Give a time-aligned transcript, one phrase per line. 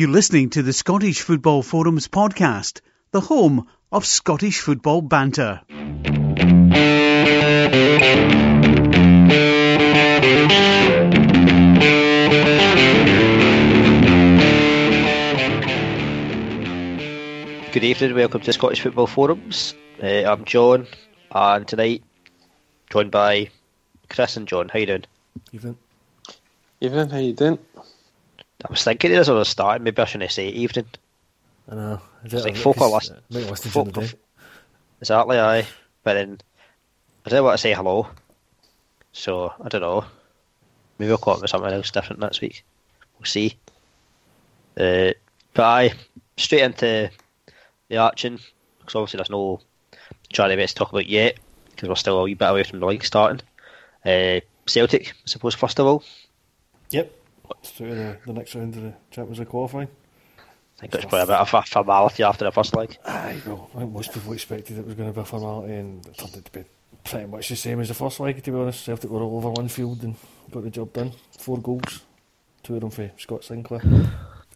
[0.00, 5.60] You're listening to the Scottish Football Forums podcast, the home of Scottish football banter.
[5.68, 5.76] Good
[17.84, 19.74] evening, welcome to Scottish Football Forums.
[20.02, 20.86] Uh, I'm John,
[21.30, 22.02] and tonight
[22.88, 23.50] joined by
[24.08, 24.70] Chris and John.
[24.70, 25.04] How you doing?
[25.52, 25.76] Evening.
[26.80, 27.58] Evening, how you doing?
[28.64, 30.86] I was thinking as I was starting, maybe I shouldn't say evening.
[31.70, 32.00] I know.
[32.24, 34.16] Is It's it- like folk are list- Might listen folk- to.
[35.00, 35.66] Exactly, aye.
[36.04, 36.40] But then
[37.24, 38.08] I didn't want to say hello,
[39.12, 40.04] so I don't know.
[40.98, 42.64] Maybe I'll come up with something else different next week.
[43.18, 43.56] We'll see.
[44.78, 45.12] Uh,
[45.54, 45.92] but aye,
[46.36, 47.10] straight into
[47.88, 48.38] the action
[48.78, 49.60] because obviously there's no
[50.30, 51.38] Charlie bits to talk about yet
[51.70, 53.40] because we're still a wee bit away from the league starting.
[54.04, 56.02] Uh, Celtic, I suppose, first of all.
[56.90, 57.10] Yep.
[57.76, 59.88] To the, the next round of the Champions League qualifying.
[60.78, 62.96] I think it's probably a bit of a formality after the first leg.
[63.04, 66.06] Aye, well, I think most people expected it was going to be a formality and
[66.06, 66.64] it turned out to be
[67.04, 68.84] pretty much the same as the first leg, to be honest.
[68.84, 70.16] Celtic were all over Linfield and
[70.50, 71.12] got the job done.
[71.38, 72.02] Four goals,
[72.62, 73.82] two of them for Scott Sinclair.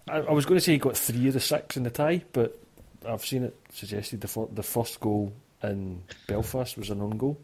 [0.08, 2.24] I, I was going to say he got three of the six in the tie,
[2.32, 2.58] but
[3.06, 5.32] I've seen it suggested the, the first goal
[5.62, 7.38] in Belfast was an own goal.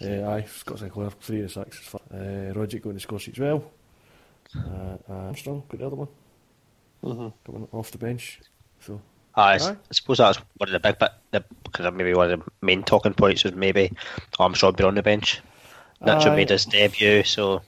[0.00, 1.94] Uh, aye, Scott Sinclair, three of the six.
[1.94, 3.70] Uh, Rogic going to score as well.
[4.56, 6.08] Uh, Armstrong got the other one,
[7.02, 7.28] Mm-hmm.
[7.44, 8.40] coming off the bench.
[8.80, 9.00] So
[9.34, 9.54] I.
[9.54, 12.82] I suppose that's one of the big bit, the, because maybe one of the main
[12.82, 13.92] talking points was maybe
[14.38, 15.40] Armstrong being on the bench.
[16.02, 16.36] Ntcham Aye.
[16.36, 17.62] made his debut, so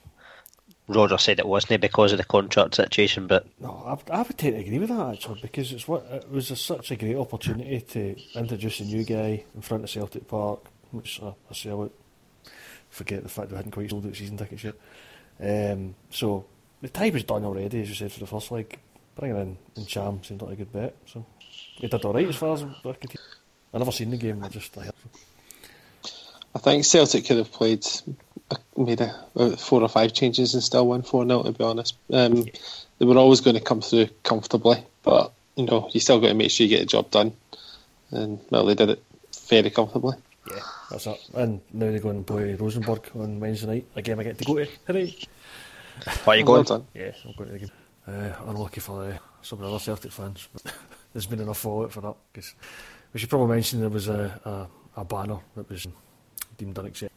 [0.88, 3.70] Roger said it wasn't because of the contract situation, but No,
[4.10, 6.56] I, I would tend to agree with that actually because it's what it was a,
[6.56, 10.60] such a great opportunity to introduce a new guy in front of Celtic Park,
[10.92, 11.92] which I, I say I would
[12.90, 14.74] forget the fact we hadn't quite sold out season tickets yet.
[15.40, 16.46] Um, so
[16.80, 18.78] the tie was done already, as you said for the first leg.
[19.14, 20.94] Bringing in Ntcham seemed like a good bet.
[21.06, 21.24] So
[21.76, 23.16] he did all right as far as I could.
[23.72, 24.44] I never seen the game.
[24.44, 24.94] I just I heard.
[26.54, 27.86] I think Celtic could have played,
[28.50, 31.64] uh, made a, about four or five changes and still won 4 0, to be
[31.64, 31.96] honest.
[32.10, 32.46] Um,
[32.98, 36.34] they were always going to come through comfortably, but you know, you still got to
[36.34, 37.32] make sure you get the job done.
[38.10, 39.02] And well, they did it
[39.48, 40.16] very comfortably.
[40.50, 41.20] Yeah, that's it.
[41.34, 43.86] And now they go and play Rosenborg on Wednesday night.
[43.96, 44.68] A game I get to go to.
[44.86, 45.14] Hooray!
[46.24, 46.64] Why are you going?
[46.64, 46.86] done.
[46.94, 47.70] Yeah, I'm going to the game.
[48.06, 50.72] Uh, unlucky for uh, some of the other Celtic fans, but
[51.12, 52.14] there's been enough fallout for that.
[52.34, 52.54] Cause
[53.12, 55.86] we should probably mention there was a, a, a banner that was
[56.56, 57.16] deemed unacceptable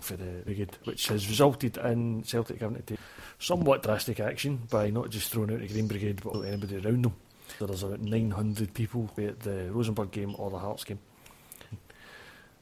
[0.00, 2.98] for the brigade, which has resulted in Celtic having to take
[3.38, 7.14] somewhat drastic action by not just throwing out the Green Brigade but anybody around them.
[7.58, 11.00] So there's about 900 people be at the Rosenborg game or the Hearts game,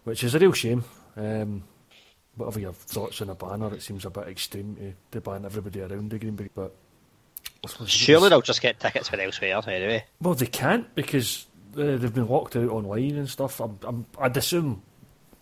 [0.05, 0.85] which is a real shame.
[1.17, 1.65] Um,
[2.39, 5.81] whatever your thoughts on a banner, it seems a bit extreme to, to ban everybody
[5.83, 6.75] around the Green Brigade, but
[7.65, 10.05] I suppose you Surely they'll just get tickets for elsewhere anyway.
[10.21, 13.61] well, they can't because uh, they've been locked out online and stuff.
[13.61, 14.83] I'm, I'm, I'd assume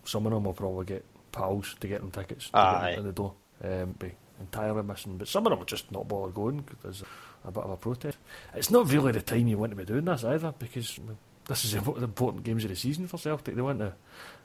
[0.03, 2.89] some of them will probably get pals to get them tickets to Aye.
[2.91, 3.33] get in the door.
[3.63, 7.03] Um, be entirely missing, but some of them will just not bother going because there's
[7.45, 8.17] a bit of a protest.
[8.55, 10.99] It's not really the time you want to be doing this either because
[11.47, 13.55] this is the important games of the season for Celtic.
[13.55, 13.93] They want the,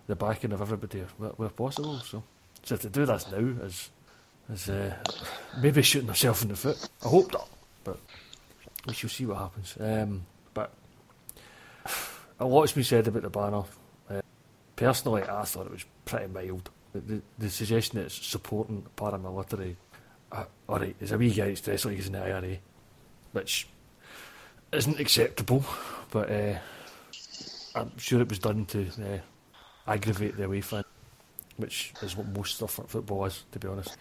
[0.06, 1.98] the backing of everybody where, where possible.
[2.00, 2.22] So,
[2.62, 3.90] so to do this now is
[4.52, 4.94] is uh,
[5.60, 6.88] maybe shooting herself in the foot.
[7.04, 7.48] I hope not,
[7.84, 7.98] but
[8.86, 9.76] we shall see what happens.
[9.80, 10.72] Um, but
[12.40, 13.62] a lot's been said about the banner.
[14.10, 14.20] Uh,
[14.76, 16.70] personally, I thought it was pretty mild.
[16.92, 19.76] The, the, the suggestion that it's supporting paramilitary,
[20.30, 22.58] uh, alright, there's a wee guy that's dressed like he's in the IRA,
[23.32, 23.68] which
[24.72, 25.64] isn't acceptable,
[26.10, 26.58] but uh,
[27.74, 29.18] I'm sure it was done to uh,
[29.90, 30.84] aggravate the away fan,
[31.56, 33.96] which is what most stuff at football is, to be honest.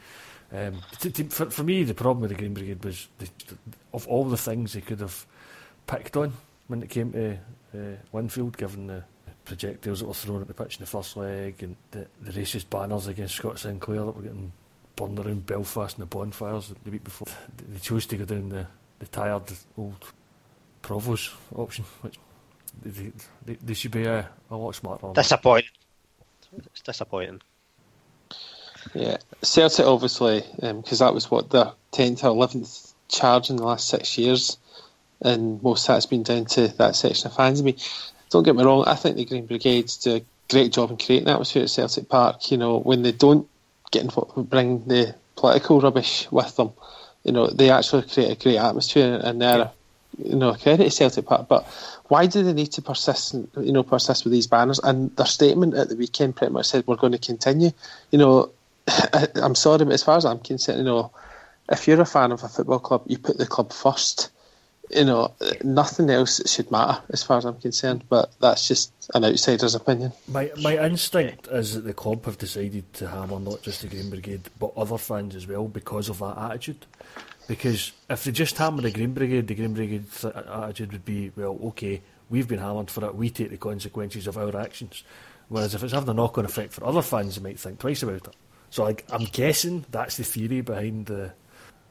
[0.53, 3.57] Um, to, to, for, for me, the problem with the Green Brigade was the, the,
[3.93, 5.25] of all the things they could have
[5.87, 6.33] picked on
[6.67, 7.33] when it came to
[7.73, 9.03] uh, Linfield, given the
[9.45, 12.69] projectiles that were thrown at the pitch in the first leg and the, the racist
[12.69, 14.51] banners against Scott Sinclair that were getting
[14.95, 17.27] burned around Belfast and the bonfires the week before.
[17.69, 18.67] They chose to go down the,
[18.99, 19.43] the tired
[19.77, 20.13] old
[20.81, 22.17] Provost option, which
[22.83, 23.11] they,
[23.45, 25.11] they, they should be uh, a lot smarter.
[25.13, 25.69] Disappointing.
[26.57, 27.41] It's disappointing.
[28.93, 33.63] Yeah, Celtic obviously, um, because that was what the 10th or 11th charge in the
[33.63, 34.57] last six years,
[35.21, 37.61] and most of that's been down to that section of fans.
[37.61, 37.77] I mean,
[38.29, 41.29] don't get me wrong, I think the Green Brigades do a great job in creating
[41.29, 42.51] atmosphere at Celtic Park.
[42.51, 43.47] You know, when they don't
[43.91, 46.71] get bring the political rubbish with them,
[47.23, 49.71] you know, they actually create a great atmosphere, and they're,
[50.17, 51.47] you know, a credit to Celtic Park.
[51.47, 51.67] But
[52.11, 54.79] why do they need to persist, you know, persist with these banners?
[54.83, 57.71] And their statement at the weekend pretty much said we're going to continue.
[58.11, 58.51] You know,
[58.85, 61.11] I, I'm sorry, but as far as I'm concerned, you know,
[61.71, 64.29] if you're a fan of a football club, you put the club first.
[64.93, 68.03] you know, nothing else should matter as far as I'm concerned.
[68.09, 70.11] But that's just an outsider's opinion.
[70.27, 74.09] My my instinct is that the club have decided to hammer not just the Green
[74.09, 76.85] Brigade but other fans as well because of that attitude.
[77.47, 81.59] Because if they just hammer the Green Brigade, the Green Brigade attitude would be, well,
[81.65, 85.03] okay, we've been hammered for it, we take the consequences of our actions.
[85.49, 88.03] Whereas if it's having a knock on effect for other fans, they might think twice
[88.03, 88.35] about it.
[88.69, 91.33] So like, I'm guessing that's the theory behind the,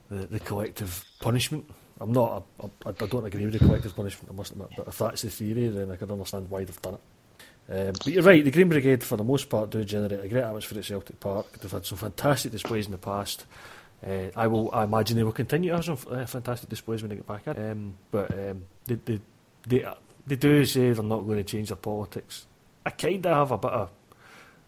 [0.08, 1.70] the, the collective punishment.
[2.00, 4.88] I'm not, I, I, I don't agree with the collective punishment, I must admit, but
[4.88, 7.00] if that's the theory, then I can understand why they've done it.
[7.69, 10.43] Um, but you're right, the Green Brigade, for the most part, do generate a great
[10.43, 11.58] atmosphere at Celtic Park.
[11.58, 13.44] They've had some fantastic displays in the past.
[14.06, 14.70] Uh, I will.
[14.73, 17.47] I imagine they will continue to have some uh, fantastic displays when they get back
[17.47, 17.70] in.
[17.70, 19.20] Um, but um, they, they,
[19.67, 19.87] they,
[20.26, 22.47] they do say they're not going to change their politics.
[22.85, 23.91] I kind of have a bit of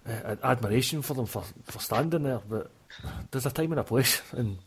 [0.07, 2.71] uh, admiration for them for, for standing there, but
[3.31, 4.59] there's a time and a place, and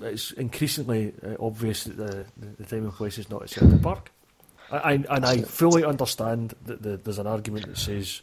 [0.00, 2.26] it's increasingly uh, obvious that the,
[2.58, 4.10] the time and place is not at Celtic Park.
[4.70, 8.22] I, I, and I fully understand that the, there's an argument that says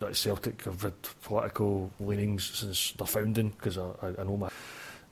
[0.00, 4.50] that Celtic have had political leanings since their founding, because I, I, I know my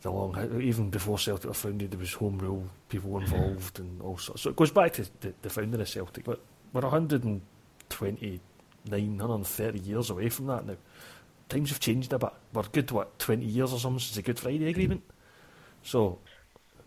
[0.03, 4.17] the long even before Celtic were founded, there was home rule, people involved, and all
[4.17, 4.43] sorts.
[4.43, 6.41] So it goes back to the, the founding of Celtic, but
[6.73, 8.41] we're 129,
[8.91, 10.77] 130 years away from that now.
[11.49, 12.33] Times have changed a bit.
[12.53, 15.03] We're good, what, 20 years or something since the Good Friday Agreement?
[15.83, 16.19] So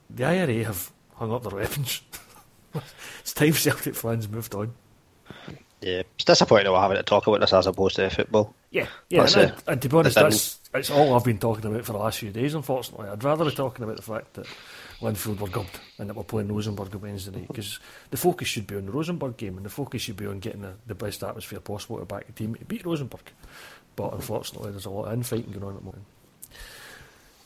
[0.10, 2.02] the IRA have hung up their weapons.
[3.20, 4.74] it's time Celtic fans moved on.
[5.82, 8.54] Yeah, it's disappointing that we're having to talk about this as opposed to football.
[8.70, 9.64] Yeah, yeah, and, it.
[9.68, 12.30] and to be honest, That's that's all I've been talking about for the last few
[12.32, 13.10] days, unfortunately.
[13.10, 14.46] I'd rather be talking about the fact that
[15.02, 17.80] Linfield were gubbed and that we're playing Rosenborg on Wednesday night, because
[18.12, 20.62] the focus should be on the Rosenborg game and the focus should be on getting
[20.62, 23.24] the, the best atmosphere possible to back the team to beat Rosenborg.
[23.96, 26.06] But unfortunately, there's a lot of infighting going on at the moment.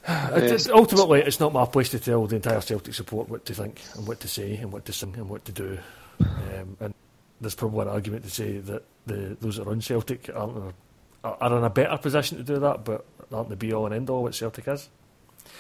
[0.44, 3.54] It- it- ultimately, it's not my place to tell the entire Celtic support what to
[3.56, 5.80] think and what to say and what to sing and what to do.
[6.20, 6.94] Um, and
[7.42, 10.74] there's probably an argument to say that the those that run Celtic aren't
[11.24, 14.10] are in a better position to do that, but aren't the be all and end
[14.10, 14.90] all what Celtic is.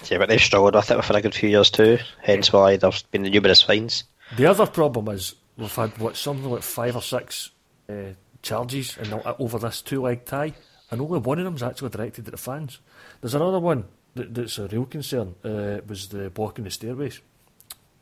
[0.09, 1.97] Yeah, but they've struggled with it for a good few years too.
[2.21, 4.03] Hence why there's been the numerous fines.
[4.37, 7.51] The other problem is we've had what something like five or six
[7.89, 10.53] uh, charges in the, over this two-leg tie,
[10.91, 12.79] and only one of them's actually directed at the fans.
[13.21, 13.85] There's another one
[14.15, 15.35] that, that's a real concern.
[15.43, 17.21] Uh, was the blocking the stairways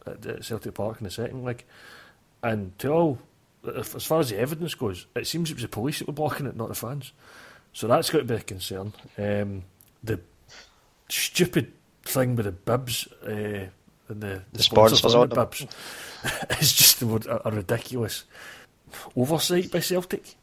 [0.06, 1.64] at, at Celtic Park in the second leg,
[2.42, 3.20] and to all
[3.66, 6.46] as far as the evidence goes, it seems it was the police that were blocking
[6.46, 7.14] it, not the fans.
[7.72, 8.94] So that's got to be a concern.
[9.18, 9.64] Um,
[10.04, 10.20] the
[11.10, 11.74] stupid
[12.04, 13.68] thing with the bibs uh,
[14.10, 15.66] and the, The sponsors on on the bibs
[16.60, 18.26] is just a, a, ridiculous
[19.16, 20.36] oversight by Celtic.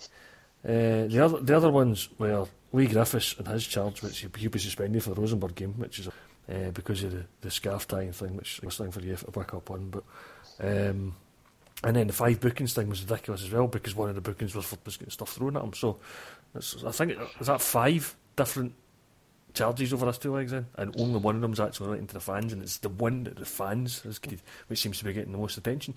[0.64, 4.50] Uh, the other the other ones were Leigh Griffiths and his charge, which he, he'll
[4.50, 8.12] be suspended for the Rosenborg game, which is uh, because of the, the scarf tying
[8.12, 9.90] thing, which was thing for you to pick up on.
[9.90, 10.04] But
[10.60, 11.14] um,
[11.82, 14.54] and then the five bookings thing was ridiculous as well because one of the bookings
[14.54, 15.72] was was getting stuff thrown at him.
[15.72, 15.98] So
[16.54, 18.74] I think it, is that five different
[19.54, 22.20] charges over this two legs in, and only one of them's actually relating to the
[22.20, 25.32] fans, and it's the one that the fans has getting, which seems to be getting
[25.32, 25.94] the most attention.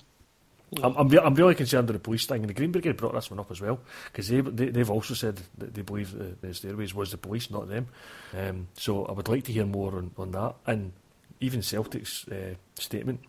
[0.81, 3.29] I'm, I'm, I'm really concerned with the police thing, and the Green Brigade brought this
[3.29, 6.53] one up as well because they, they they've also said that they believe the, the
[6.53, 7.88] stairways was the police, not them.
[8.36, 10.94] Um, so I would like to hear more on, on that, and
[11.39, 13.19] even Celtic's uh, statement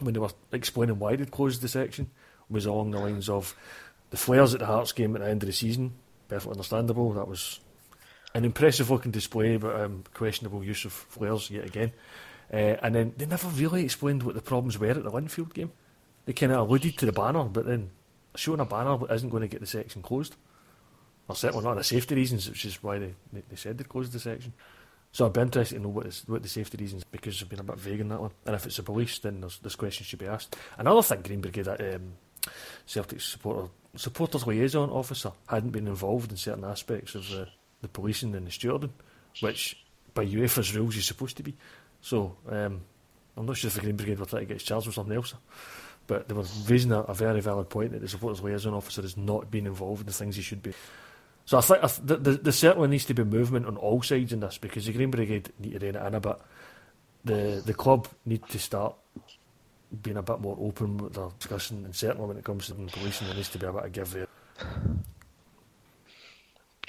[0.00, 2.10] when they were explaining why they'd closed the section
[2.48, 3.54] was along the lines of
[4.10, 5.92] the flares at the Hearts game at the end of the season,
[6.28, 7.12] perfectly understandable.
[7.12, 7.60] That was
[8.34, 11.92] an impressive looking display, but um, questionable use of flares yet again.
[12.52, 15.72] Uh, and then they never really explained what the problems were at the Linfield game.
[16.24, 17.90] They kind of alluded to the banner, but then
[18.34, 20.36] showing a banner isn't going to get the section closed.
[21.28, 23.88] Or certainly not on the safety reasons, which is why they, they, they said they'd
[23.88, 24.54] closed the section.
[25.18, 27.58] So I'd be interested to know what, is, what the safety reasons because they've been
[27.58, 28.30] a bit vague on that one.
[28.46, 30.54] And if it's the police, then there's, this question should be asked.
[30.78, 32.12] Another thing, Green Brigade, um,
[32.86, 37.48] Celtic supporter, supporters liaison officer hadn't been involved in certain aspects of the,
[37.82, 38.90] the policing and the stewarding,
[39.40, 39.82] which
[40.14, 41.56] by UEFA's rules you're supposed to be.
[42.00, 42.80] So um,
[43.36, 45.34] I'm not sure if the Green Brigade were trying to get charged with something else.
[46.06, 49.16] But they were raising a, a very valid point that the supporters liaison officer has
[49.16, 50.74] not been involved in the things he should be.
[51.48, 54.02] So I think I th- th- th- there certainly needs to be movement on all
[54.02, 56.36] sides in this because the Green Brigade need to rein it in a bit.
[57.24, 58.94] The the club need to start
[60.02, 62.84] being a bit more open with their discussion, and certainly when it comes to the
[62.88, 64.26] policing, there needs to be a bit of give there.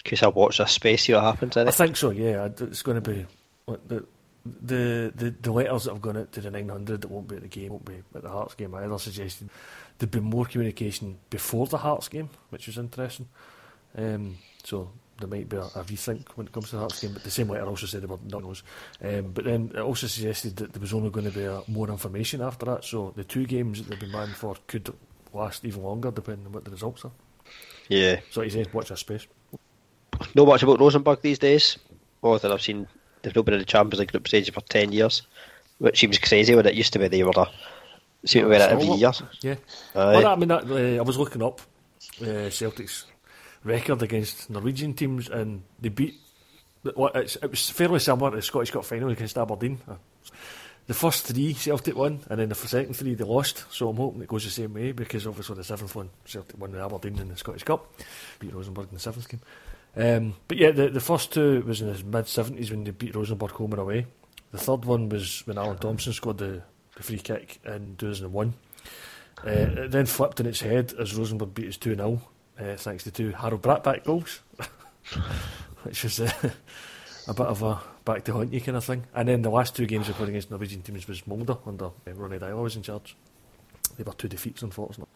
[0.04, 2.10] Case I'll watch this space, see what happens I think so.
[2.10, 3.26] Yeah, it's going to be
[3.66, 4.06] the,
[4.46, 7.44] the the the letters that have gone out to the 900 that won't be at
[7.44, 9.00] the game, won't be at the Hearts game I either.
[9.00, 9.50] Suggested
[10.00, 13.30] there'd be more communication before the Hearts game, which was interesting.
[13.98, 17.14] Um, so there might be a, a rethink when it comes to the Hearts game.
[17.14, 18.64] But the same letter also said about knows.
[19.04, 21.90] Um, but then it also suggested that there was only going to be a, more
[21.90, 22.84] information after that.
[22.86, 24.94] So the two games that they've been banned for could
[25.34, 27.12] last even longer, depending on what the results are.
[27.88, 28.20] Yeah.
[28.32, 29.28] So he said, watch our space.
[30.36, 31.78] Know much about Rosenborg these days.
[32.22, 32.88] More than I've seen,
[33.22, 35.24] they've not been in the Champions League group stage for 10 years,
[35.80, 37.48] which seems crazy when it used to be they were a,
[38.28, 39.12] seem to be every year.
[39.42, 39.56] Yeah.
[39.96, 40.18] Aye.
[40.18, 41.62] Well, I mean, that, uh, I was looking up
[42.22, 43.06] uh, Celtic's
[43.64, 46.16] record against Norwegian teams, and they beat.
[46.96, 49.80] Well, it was fairly similar to the Scottish Cup final against Aberdeen.
[50.88, 53.66] The first three Celtic won, and then the second three they lost.
[53.72, 56.74] So I'm hoping it goes the same way because obviously the seventh one Celtic won
[56.74, 57.94] in Aberdeen in the Scottish Cup,
[58.40, 59.42] beat Rosenborg in the seventh game.
[59.96, 63.16] Um, but yeah, the, the first two was in the mid seventies when they beat
[63.16, 64.06] Rosenborg home and away.
[64.52, 66.64] The third one was when Alan Thompson scored the,
[66.96, 68.54] the free kick in 2001.
[69.46, 72.22] Uh, it then flipped in its head as Rosenborg beat us 2 0,
[72.60, 74.42] uh, thanks to two Harald Brattbakk goals,
[75.84, 76.32] which was uh,
[77.28, 79.06] a bit of a back to haunt you kind of thing.
[79.14, 82.14] And then the last two games we played against Norwegian teams was Molde under uh,
[82.14, 83.16] Ronny Deila was in charge.
[83.98, 85.14] They were two defeats, unfortunately.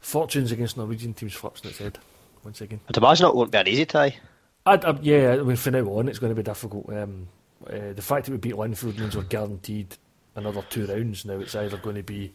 [0.00, 1.98] Fortunes against Norwegian teams flips on its head
[2.44, 2.80] once again.
[2.88, 4.16] I'd imagine it won't be an easy tie.
[4.64, 6.88] I'd, i yeah, I mean, from now on, it's going to be difficult.
[6.92, 7.28] Um,
[7.66, 9.96] uh, the fact that we beat Linfield means we're guaranteed
[10.34, 11.24] another two rounds.
[11.24, 12.34] Now it's either going to be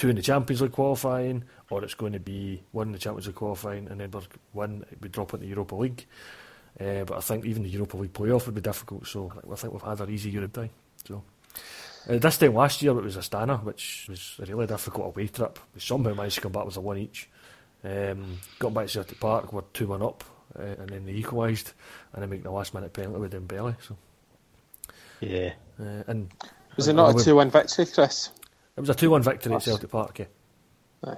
[0.00, 3.26] two in the Champions League qualifying, or it's going to be one in the Champions
[3.26, 6.06] League qualifying, and then we're one we drop into the Europa League.
[6.80, 9.06] Uh, but I think even the Europa League playoff would be difficult.
[9.06, 10.70] So I think we've had our easy Europe tie.
[11.06, 11.22] So
[12.08, 15.58] uh, this time last year it was Astana, which was a really difficult away trip.
[15.74, 17.28] We somehow managed to come back with a one each.
[17.84, 20.24] Um, got back to Celtic Park, we're two one up,
[20.58, 21.72] uh, and then they equalised,
[22.14, 23.76] and then making the last minute penalty with Dembele.
[23.86, 23.96] So
[25.20, 25.52] Yeah.
[25.78, 26.30] uh, and
[26.76, 28.30] Was it not a 2 1 victory, Chris?
[28.76, 29.64] It was a two one victory at Us.
[29.64, 30.18] Celtic Park.
[30.18, 30.24] Yeah,
[31.04, 31.16] Aye.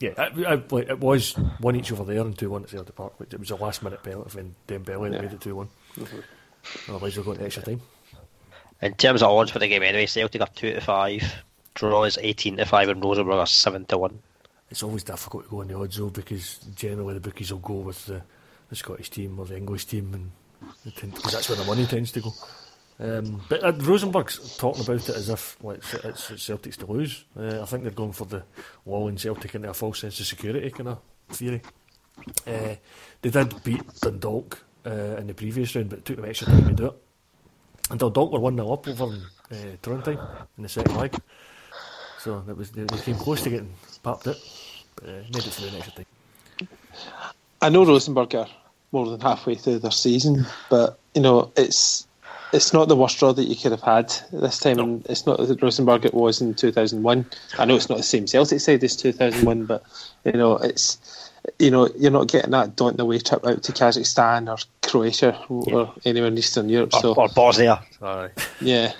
[0.00, 0.10] yeah.
[0.16, 3.18] Uh, it, it, it was one each over there and two one at Celtic Park.
[3.18, 5.20] Which it was a last minute penalty when Dembele that Yeah.
[5.22, 5.68] made it two one.
[5.96, 6.90] Mm-hmm.
[6.90, 7.80] Otherwise, we're going to extra time.
[8.82, 11.34] In terms of odds for the game anyway, Celtic are 2 to 5,
[11.74, 14.18] draw is 18 to 5, and Rosenborg are 7 to 1.
[14.70, 17.74] It's always difficult to go on the odds though because generally the bookies will go
[17.74, 18.22] with the,
[18.70, 20.30] the Scottish team or the English team, and
[20.84, 22.32] because that's where the money tends to go.
[23.00, 27.24] Um, but uh, Rosenborg's talking about it as if like, it's, it's, Celtic's to lose.
[27.38, 28.42] Uh, I think they're going for the
[28.84, 30.98] lulling Celtic into a false sense of security kind of
[31.30, 31.62] theory.
[32.46, 32.74] Uh,
[33.22, 36.66] they did beat Dundalk uh, in the previous round, but it took them extra time
[36.68, 37.02] to do it.
[37.90, 41.16] And Dundalk were 1 0 up over in uh, Trondheim in the second leg.
[42.18, 44.36] So it was, they, they came close to getting papped it,
[44.96, 46.68] but uh, made it through in extra time.
[47.62, 48.48] I know Rosenborg are
[48.92, 52.06] more than halfway through their season, but you know it's
[52.52, 55.38] it's not the worst draw that you could have had this time, and it's not
[55.38, 57.26] the Rosenborg it was in two thousand one.
[57.58, 59.82] I know it's not the same Celtic side as two thousand one, but
[60.24, 64.48] you know it's you know you're not getting that daunting away trip out to Kazakhstan
[64.48, 66.94] or Croatia or anywhere in Eastern Europe.
[66.94, 67.82] Or, So or Bosnia.
[68.02, 68.30] Aye.
[68.60, 68.92] yeah,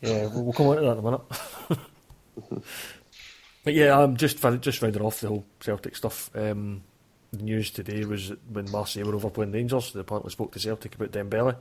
[0.00, 2.62] Yeah, we'll, we'll come on to that in a minute.
[3.64, 6.30] but yeah, I'm just just rounding off the whole Celtic stuff.
[6.34, 6.82] Um,
[7.32, 10.96] the news today was when Marseille were over playing Rangers, they apparently spoke to Celtic
[10.96, 11.56] about Dembele.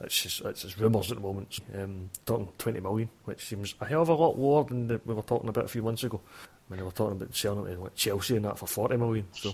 [0.00, 1.58] It's just it's just rumours at the moment.
[1.74, 5.14] Um, talking 20 million, which seems a hell of a lot lower than the, we
[5.14, 6.20] were talking about a few months ago.
[6.68, 9.26] When they were talking about selling it to like Chelsea and that for 40 million.
[9.32, 9.52] So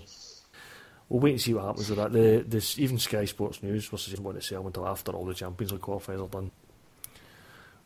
[1.07, 2.11] we'll wait and see what happens with that.
[2.11, 5.33] The this even Sky Sports News was saying want to sell until after all the
[5.33, 6.51] Champions League qualifiers are done.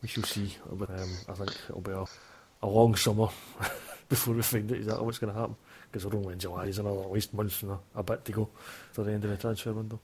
[0.02, 0.56] We shall see.
[0.72, 2.06] Um, I think it'll be a,
[2.64, 3.28] a long summer
[4.10, 5.56] before we find out exactly what's going to happen.
[5.92, 8.32] Because we're only in July, there's another at least month and a, a bit to
[8.32, 8.50] go
[8.94, 10.00] to the end of the transfer window.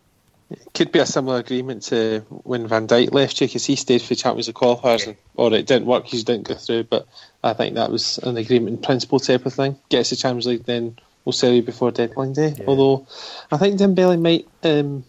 [0.73, 4.09] Could be a similar agreement to when Van Dijk left you because he stayed for
[4.09, 6.83] the Champions League qualifiers, and, or it didn't work, he didn't go through.
[6.83, 7.07] But
[7.43, 9.77] I think that was an agreement in principle type of thing.
[9.89, 12.55] Gets the Champions League, then we'll sell you before deadline day.
[12.57, 12.65] Yeah.
[12.67, 13.07] Although
[13.51, 15.03] I think Dembele might um,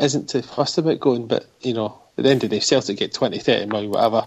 [0.00, 2.98] isn't too fussed about going, but you know, at the end of the day, Celtic
[2.98, 4.26] get 20, 30 million, whatever,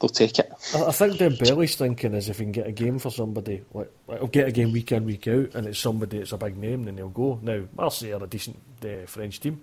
[0.00, 0.50] they'll take it.
[0.74, 3.90] I, I think Dembele's thinking is if he can get a game for somebody, like,
[4.06, 6.56] like he'll get a game week in, week out, and it's somebody that's a big
[6.56, 7.38] name, then he'll go.
[7.42, 9.62] Now, Marseille are a decent uh, French team.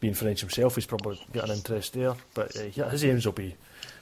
[0.00, 2.14] Being French himself, he's probably got an interest there.
[2.34, 3.54] But uh, yeah, his aims will be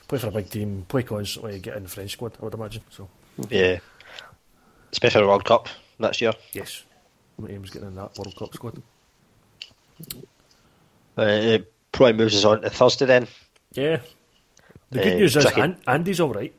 [0.07, 2.81] play for a big team, play constantly, get in the French squad, I would imagine.
[2.89, 3.07] So,
[3.49, 3.79] Yeah.
[4.91, 6.33] Especially the World Cup next year.
[6.53, 6.83] yes,
[7.37, 8.81] my aim's getting in that World Cup squad.
[11.17, 11.59] Uh,
[11.91, 13.27] probably moves us on to Thursday then.
[13.73, 13.99] Yeah.
[14.91, 15.61] The good Uh, news is tricky.
[15.61, 16.53] An- Andy's all right.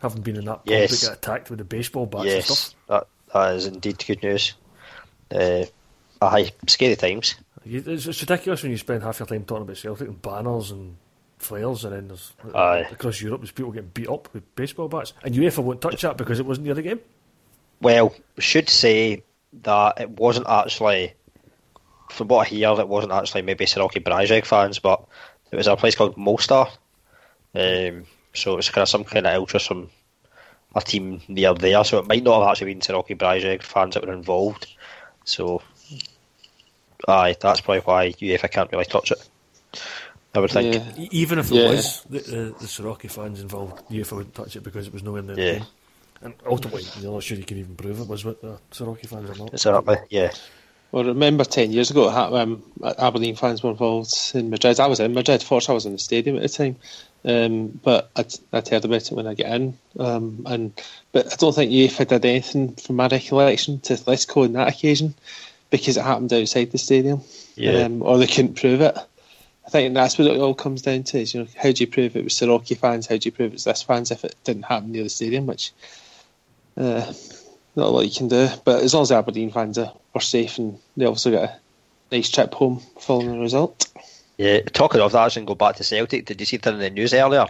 [0.00, 1.00] Having been in that pub Yes.
[1.00, 2.74] that got attacked with a baseball bats and stuff.
[2.88, 4.54] that, that is indeed good news.
[5.30, 5.64] Uh,
[6.20, 7.36] aye, scary times.
[7.64, 10.96] It's, it's ridiculous when you spend half your time talking about Celtic and banners and
[11.38, 12.86] flares, and then there's Aye.
[12.90, 16.16] across Europe there's people getting beat up with baseball bats, and UEFA won't touch that
[16.16, 17.00] because it wasn't near the game.
[17.80, 19.22] Well, we should say
[19.62, 21.14] that it wasn't actually
[22.10, 25.04] from what I hear, it wasn't actually maybe Siroki Brijeg fans, but
[25.50, 26.68] it was a place called Mostar.
[27.54, 28.04] Um,
[28.34, 29.90] so it was kind of some kind of ultras from
[30.74, 31.84] a team near there.
[31.84, 34.66] So it might not have actually been Siroki Brijeg fans that were involved.
[35.24, 35.62] So,
[37.06, 39.28] aye, that's probably why UEFA can't really touch it.
[40.34, 40.74] I would think.
[40.74, 41.06] Yeah.
[41.10, 41.70] Even if there Yeah.
[41.70, 45.22] was the, the, the Siroki fans involved, UEFA wouldn't touch it because it was nowhere
[45.22, 45.52] near the Yeah.
[45.58, 45.66] game.
[46.22, 49.28] And ultimately, you're not sure you can even prove it was with the Siroki fans
[49.28, 49.52] or not.
[49.52, 49.96] Exactly.
[50.08, 50.32] Yeah.
[50.92, 52.62] Well, remember 10 years ago, um,
[52.98, 54.78] Aberdeen fans were involved in Madrid.
[54.78, 56.76] I was in Madrid, fortunately, I was in the stadium at the time.
[57.24, 59.78] Um, but I'd, I'd heard about it when I get in.
[59.98, 60.72] Um, and
[61.12, 65.14] But I don't think UEFA did anything, from my recollection, to Atletico on that occasion
[65.70, 67.22] because it happened outside the stadium.
[67.54, 67.84] Yeah.
[67.84, 68.96] Um, or they couldn't prove it.
[69.64, 71.86] I think that's what it all comes down to is, you know, how do you
[71.86, 74.64] prove it was Siroki fans, how do you prove it's this fans if it didn't
[74.64, 75.72] happen near the stadium, which
[76.76, 77.12] uh,
[77.76, 78.48] not a lot you can do.
[78.64, 81.60] But as long as the Aberdeen fans are, were safe and they also got a
[82.10, 83.91] nice trip home following the result.
[84.38, 86.24] Yeah, talking of that, I and go back to Celtic.
[86.24, 87.46] Did you see it in the news earlier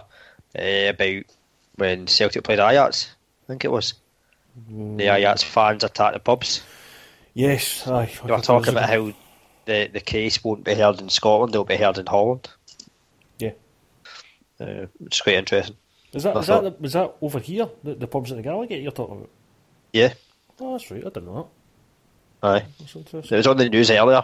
[0.57, 1.23] uh, about
[1.75, 3.15] when Celtic played Ajax?
[3.45, 3.93] I think it was
[4.69, 6.63] the Ajax fans attacked the pubs.
[7.33, 8.11] Yes, aye.
[8.25, 9.11] They were talking about how
[9.65, 12.49] the the case won't be heard in Scotland; it'll be heard in Holland.
[13.39, 13.53] Yeah.
[14.59, 15.75] Uh, it's quite interesting.
[16.13, 18.91] Is that, I that, was that over here, the, the pubs at the Gallagher you're
[18.91, 19.29] talking about?
[19.91, 20.13] Yeah,
[20.59, 21.49] Oh, that's right, I didn't know
[22.43, 22.59] aye.
[22.59, 23.05] that.
[23.11, 24.23] That's It was on the news earlier.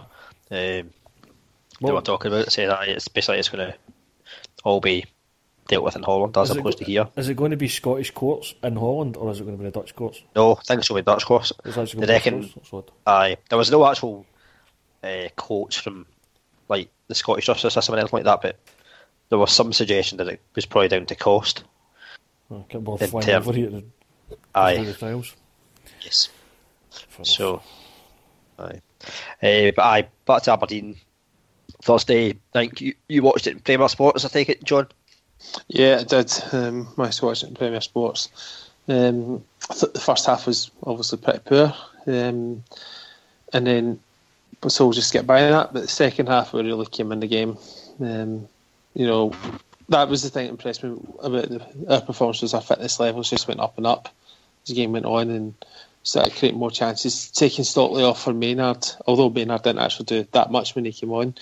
[0.51, 0.91] Um,
[1.81, 3.77] they Well- were talking about saying that it's basically it's going to
[4.63, 5.05] all be
[5.67, 7.07] dealt with in Holland as opposed go- to here.
[7.15, 9.69] Is it going to be Scottish courts in Holland or is it going to be
[9.69, 10.21] the Dutch courts?
[10.35, 12.91] No, I think it's going to be Dutch actually They going to be reckon courts.
[13.05, 14.25] Aye, there was no actual
[15.03, 16.05] uh, quotes from
[16.67, 18.57] like the Scottish justice system and anything like that, but
[19.29, 21.63] there was some suggestion that it was probably down to cost.
[22.51, 23.83] Oh, can't bother flying term- over here
[24.55, 25.35] Aye, the trials.
[26.01, 26.29] yes.
[27.23, 27.61] So,
[28.57, 28.81] aye,
[29.43, 30.97] uh, but aye, back to Aberdeen
[31.81, 32.31] Thursday.
[32.31, 34.25] I think you, you watched it in Premier Sports.
[34.25, 34.87] I take it, John.
[35.67, 36.31] Yeah, I did.
[36.51, 37.07] Um, I
[37.43, 38.29] it in Premier Sports.
[38.87, 41.73] Um, I the first half was obviously pretty poor,
[42.07, 42.63] um,
[43.53, 43.99] and then
[44.67, 45.71] so we'll just get by that.
[45.71, 47.57] But the second half, we really came in the game.
[48.01, 48.47] Um,
[48.93, 49.31] you know,
[49.89, 52.53] that was the thing that impressed me about the, our performances.
[52.53, 54.09] Our fitness levels just went up and up
[54.63, 55.53] as the game went on, and
[56.03, 57.29] started creating more chances.
[57.31, 61.11] Taking Stockley off for Maynard, although Maynard didn't actually do that much when he came
[61.11, 61.35] on.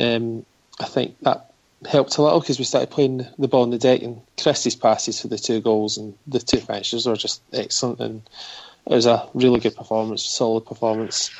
[0.00, 0.46] Um,
[0.78, 1.52] I think that
[1.88, 5.20] helped a little because we started playing the ball on the deck and Christie's passes
[5.20, 8.22] for the two goals and the two finishes were just excellent and
[8.86, 11.30] it was a really good performance, solid performance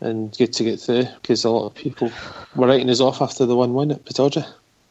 [0.00, 2.10] and good to get through because a lot of people
[2.54, 4.46] were writing us off after the 1-1 at Pittodrie.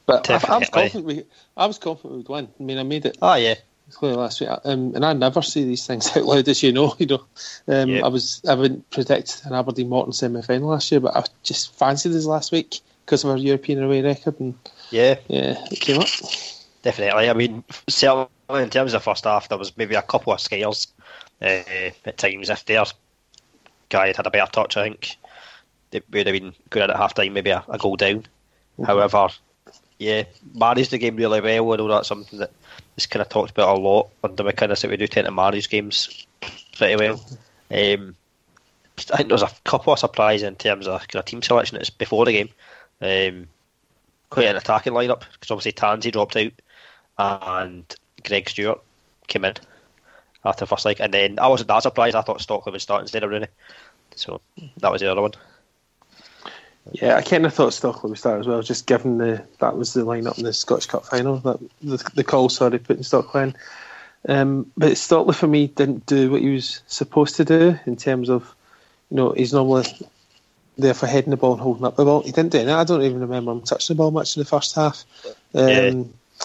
[0.06, 1.24] But I, I was confident we,
[1.56, 2.48] I was confident we'd win.
[2.60, 3.56] I mean, I made it Ah, yeah,
[3.92, 6.96] clear last week, um, and I never say these things out loud, as you know.
[6.98, 7.24] You know,
[7.68, 8.04] um, Yep.
[8.04, 11.76] I was I wouldn't predict an Aberdeen Morton semi final last year, but I just
[11.76, 12.80] fancied this last week
[13.10, 14.54] because of our European away record, and
[14.92, 16.08] yeah, yeah, it came up.
[16.84, 17.28] definitely.
[17.28, 20.86] I mean, certainly in terms of first half, there was maybe a couple of scares
[21.42, 21.64] uh,
[22.06, 22.52] at times.
[22.52, 22.86] If their
[23.90, 25.18] guy had had a better touch, I think
[25.90, 28.28] they would have been good at half time, maybe a, a goal down.
[28.86, 29.30] However,
[29.98, 31.74] yeah, managed the game really well.
[31.74, 32.52] I know that's something that
[32.96, 35.68] is kind of talked about a lot under McInnes that we do tend to manage
[35.72, 36.28] games
[36.78, 37.20] pretty well.
[37.72, 38.16] Um,
[39.12, 41.78] I think there was a couple of surprises in terms of kind of team selection
[41.78, 42.50] that's before the game.
[43.02, 43.48] Um,
[44.30, 46.52] quite an attacking lineup because obviously Tansy dropped out
[47.18, 48.82] and Greg Stewart
[49.28, 49.56] came in
[50.46, 52.16] after first leg, and then I wasn't that surprised.
[52.16, 53.48] I thought Stockley would start instead of Rooney,
[54.16, 54.42] so
[54.78, 55.34] that was the other one.
[56.94, 59.94] Yeah, I kind of thought Stockley would start as well, just given the that was
[59.94, 61.38] the lineup in the Scottish Cup final.
[61.40, 63.56] That the, the call, sorry, putting Stockley in.
[64.28, 68.30] Um, but Stockley for me didn't do what he was supposed to do in terms
[68.30, 68.54] of,
[69.10, 69.86] you know, he's normally
[70.82, 72.22] there for heading the ball and holding up the ball.
[72.22, 72.80] He didn't do that.
[72.80, 75.04] I don't even remember him touching the ball much in the first half.
[75.54, 76.04] Um, Yeah.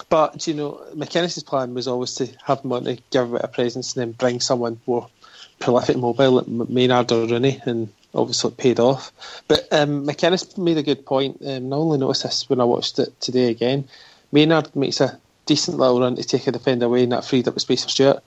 [0.09, 3.43] But you know, McInnes' plan was always to have him on to give a bit
[3.43, 5.09] of presence and then bring someone more
[5.61, 9.13] prolific, mobile like Maynard or Rooney, and obviously it paid off.
[9.47, 11.41] But um, McInnes made a good point.
[11.47, 13.89] Um, I only noticed this when I watched it today again.
[14.33, 17.55] Maynard makes a decent little run to take a defender away, and that freed up
[17.55, 18.23] the space for Stewart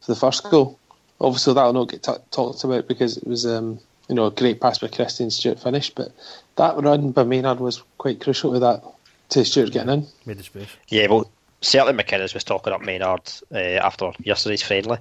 [0.00, 0.78] for the first goal.
[1.20, 4.60] Obviously, that'll not get t- talked about because it was um, you know a great
[4.60, 6.12] pass by Christian Stewart finish, but
[6.56, 8.82] that run by Maynard was quite crucial to that
[9.30, 10.06] to Stewart getting in.
[10.26, 10.68] Made the space.
[10.88, 13.22] Yeah, well, certainly McInnes was talking up Maynard
[13.54, 14.98] uh, after yesterday's friendly,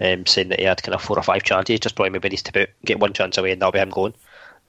[0.00, 2.42] um, saying that he had kind of four or five chances, just probably maybe needs
[2.42, 4.14] to put, get one chance away and that'll be him going.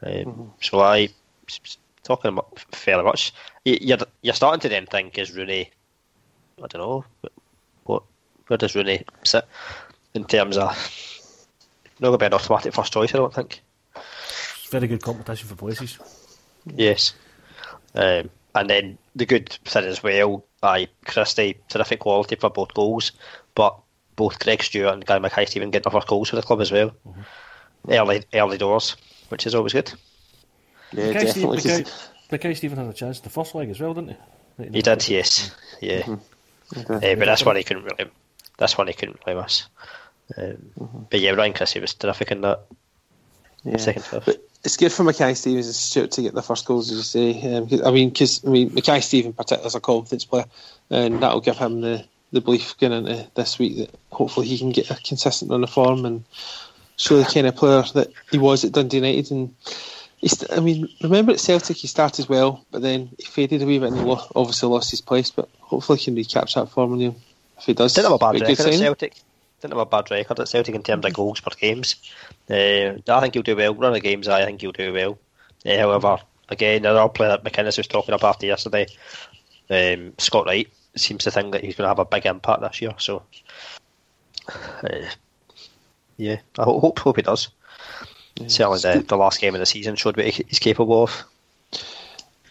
[0.05, 1.09] Um, So I
[1.49, 3.33] s- s- talking about fairly much.
[3.65, 5.69] You- You're you're starting to then think is Rooney,
[6.63, 7.05] I don't know,
[7.85, 8.03] what
[8.47, 9.45] where does Rooney sit
[10.13, 10.69] in terms of
[12.03, 13.13] not going to be an automatic first choice?
[13.13, 13.61] I don't think.
[14.69, 15.97] very good competition for places.
[16.75, 17.13] Yes.
[17.95, 23.11] Um, and then the good thing as well, aye, Christie, terrific quality for both goals,
[23.55, 23.77] but
[24.15, 26.71] both Greg Stewart and Guy Mackay Steven getting their first goals for the club as
[26.71, 26.91] well.
[27.89, 28.95] Early early doors,
[29.29, 29.91] which is always good.
[30.91, 31.57] Yeah, Mackay Steve- definitely.
[31.57, 31.91] 'cause- Mackay-
[32.31, 34.15] Mackay Steven had a chance in the first leg as well, didn't he?
[34.57, 35.51] Right He did, yes.
[35.81, 36.01] Yeah.
[36.03, 36.19] Mhm.
[36.75, 38.09] Uh, but that's one he couldn't really
[38.57, 39.65] that's one he couldn't really miss.
[40.37, 42.61] Um, But yeah, Ryan Christie was terrific in that
[43.65, 43.77] Yeah.
[43.77, 44.25] second half.
[44.25, 47.03] But it's good for Mackay Stevens and Stewart to get the first goals, as you
[47.03, 47.55] say.
[47.55, 50.45] Um, I mean, because I mean, Mackay Stevens particularly is a confidence player,
[50.89, 54.71] and that'll give him the, the belief going into this week that hopefully he can
[54.71, 56.23] get a consistent run of form and
[56.97, 59.31] show the kind of player that he was at Dundee United.
[59.31, 59.55] And
[60.17, 63.79] he's, I mean, remember at Celtic he started well, but then he faded a wee
[63.79, 65.29] bit and he lo- obviously lost his place.
[65.31, 66.93] But hopefully he can recapture that form.
[66.93, 67.15] And
[67.57, 68.73] if he does, Didn't have a bad record at.
[68.73, 69.21] Celtic.
[69.63, 71.95] Didn't have a bad record at Celtic in terms of goals per games.
[72.49, 73.73] Uh, I think he'll do well.
[73.73, 75.17] Run of games, I think he'll do well.
[75.65, 76.17] Uh, however,
[76.49, 78.87] again, another player that McInnes was talking about after yesterday,
[79.69, 82.81] um, Scott Wright, seems to think that he's going to have a big impact this
[82.81, 82.93] year.
[82.97, 83.23] So,
[84.49, 85.07] uh,
[86.17, 87.47] yeah, I hope hope he does.
[88.47, 91.23] Certainly, the, the last game of the season showed what he's capable of.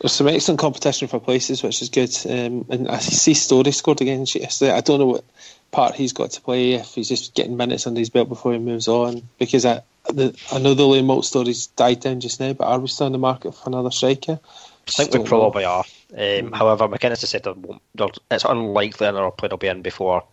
[0.02, 2.10] There's some excellent competition for places, which is good.
[2.28, 4.72] Um, and I see Storey scored again yesterday.
[4.72, 5.24] I don't know what
[5.70, 8.58] part he's got to play if he's just getting minutes under his belt before he
[8.58, 9.22] moves on.
[9.38, 12.80] Because I, the, I know the Liam Moult story's died down just now, but are
[12.80, 14.40] we still in the market for another striker?
[14.88, 15.28] I think we Don't know.
[15.28, 15.84] probably are.
[16.18, 19.82] Um, However, McInnes has said there won't, there, it's unlikely another player will be in
[19.82, 20.24] before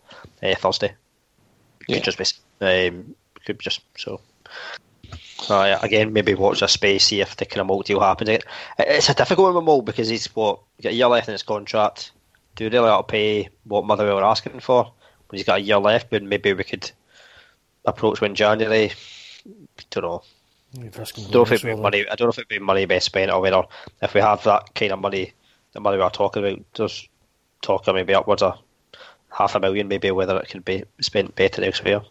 [0.42, 0.94] uh, Thursday.
[1.86, 2.00] Could Yeah.
[2.00, 2.24] just be,
[2.88, 3.14] um,
[3.46, 4.20] could be just so.
[5.50, 8.30] Uh, again, maybe watch this space, see if the kind of Moult deal happens.
[8.30, 8.44] It,
[8.78, 11.42] it's a difficult one with Moult because he's what got a year left in his
[11.42, 12.12] contract.
[12.56, 14.92] Do we really have to pay what Motherwell were asking for?
[15.28, 16.90] When he's got a year left, but maybe we could
[17.84, 18.92] approach when January.
[19.46, 20.22] I Don't know.
[20.72, 22.08] You'd risk him I don't know if it'd be money.
[22.08, 23.62] I don't know if it'd be money best spent or whether
[24.02, 25.32] if we have that kind of money,
[25.72, 27.08] the money we're talking about, just
[27.60, 28.58] talk of maybe upwards of
[29.30, 32.02] half a million, maybe whether it could be spent better elsewhere.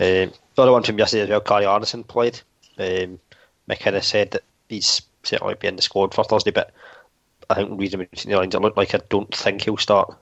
[0.00, 2.40] Um, the other one from yesterday as well, Kari Arnason played.
[2.78, 3.18] Um,
[3.68, 6.72] McKinnon said that he's certainly be in the squad for Thursday, but
[7.50, 10.14] I think reading between the lines, it looked like I don't think he'll start.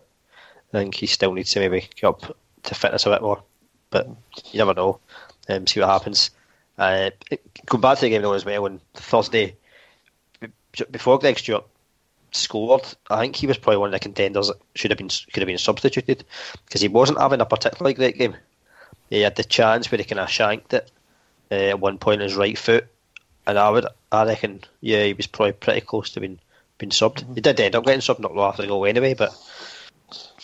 [0.72, 3.42] I think he still needs to maybe get up to fitness a bit more,
[3.90, 4.08] but
[4.52, 5.00] you never know.
[5.48, 6.30] Um, see what happens.
[6.78, 7.10] Uh,
[7.66, 9.56] going back to the game though as well on Thursday,
[10.90, 11.66] before Greg Stewart
[12.32, 15.42] scored, I think he was probably one of the contenders that should have been could
[15.42, 16.24] have been substituted
[16.64, 18.36] because he wasn't having a particularly great game.
[19.10, 20.90] He had the chance where he kind of shanked it
[21.50, 22.86] uh, at one point his right foot,
[23.46, 26.38] and I would I reckon yeah he was probably pretty close to being
[26.78, 27.34] being subbed.
[27.34, 29.34] He did end up getting subbed not long after the goal anyway, but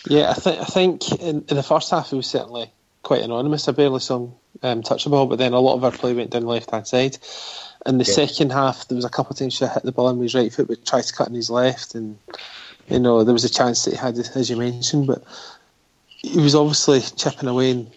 [0.09, 2.71] Yeah, I think I think in, in the first half he was certainly
[3.03, 3.69] quite anonymous.
[3.69, 6.13] I barely saw him um, touch the ball, but then a lot of our play
[6.13, 7.17] went down the left hand side.
[7.87, 8.27] In the Yeah.
[8.27, 10.53] second half, there was a couple of times he hit the ball on his right
[10.53, 12.19] foot, but tried to cut on his left, and
[12.89, 15.23] you know there was a chance that he had, as you mentioned, but
[16.17, 17.71] he was obviously chipping away.
[17.71, 17.91] And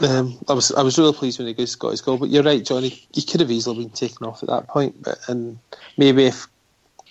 [0.00, 2.18] um, I was I was really pleased when he got his goal.
[2.18, 2.88] But you're right, Johnny.
[3.12, 5.58] He could have easily been taken off at that point, but and
[5.96, 6.46] maybe if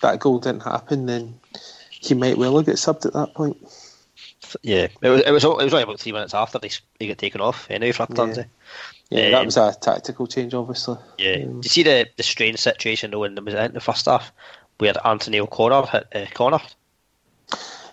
[0.02, 1.38] that goal didn't happen, then
[1.90, 3.56] he might well have got subbed at that point.
[4.62, 7.18] yeah, it was it was, it was only about three minutes after he, he got
[7.18, 8.46] taken off anyway for Thursday.
[9.10, 10.96] Yeah, that Um, was a tactical change, obviously.
[11.18, 11.44] Yeah.
[11.44, 14.32] Um, you see the, the strange situation though in the, in the first half
[14.78, 16.60] where Anthony O'Connor hit uh, Connor?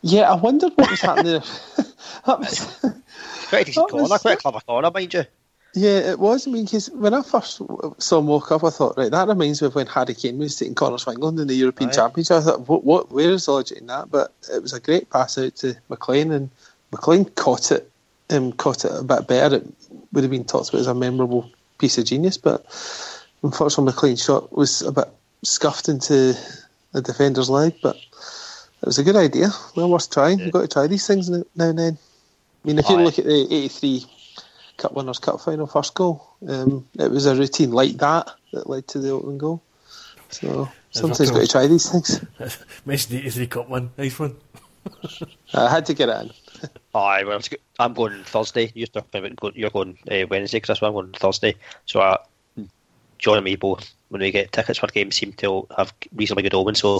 [0.01, 1.39] yeah, I wondered what was happening there.
[2.25, 2.85] that was,
[3.53, 5.25] Quite a decent That was- corner, quite a clever corner, mind you.
[5.75, 6.47] yeah, it was.
[6.47, 7.61] I mean, because when I first
[7.99, 10.55] saw him walk up, I thought, right, that reminds me of when Harry Kane was
[10.55, 11.93] taking corners for England in the European Aye.
[11.93, 12.37] Championship.
[12.37, 14.09] I thought, what, what, where is the logic in that?
[14.11, 16.49] But it was a great pass out to McLean, and
[16.91, 17.89] McLean caught it,
[18.29, 19.57] um, caught it a bit better.
[19.57, 19.67] It
[20.11, 22.65] would have been talked about as a memorable piece of genius, but
[23.43, 25.09] unfortunately, McLean's shot was a bit
[25.43, 26.35] scuffed into
[26.91, 27.73] the defender's leg.
[27.81, 29.49] But it was a good idea.
[29.75, 30.39] Well worth trying.
[30.39, 30.45] Yeah.
[30.45, 31.97] You've got to try these things now and then.
[32.63, 33.03] I mean, if you Aye.
[33.03, 34.05] look at the 83
[34.77, 38.87] Cup Winners' Cup final first goal, um, it was a routine like that that led
[38.89, 39.61] to the opening goal.
[40.29, 42.23] So sometimes you've got to try these things.
[42.85, 43.91] Mentioned the 83 Cup one.
[43.97, 44.35] Nice one.
[45.53, 46.31] I had to get it in.
[46.95, 47.39] Aye, well,
[47.79, 48.71] I'm going Thursday.
[48.73, 50.81] You're talking about go, you're going uh, Wednesday, Chris.
[50.81, 51.55] I'm going Thursday.
[51.85, 52.17] So uh,
[53.17, 56.53] John and me both, when we get tickets for games, seem to have reasonably good
[56.53, 56.79] omens.
[56.79, 56.99] So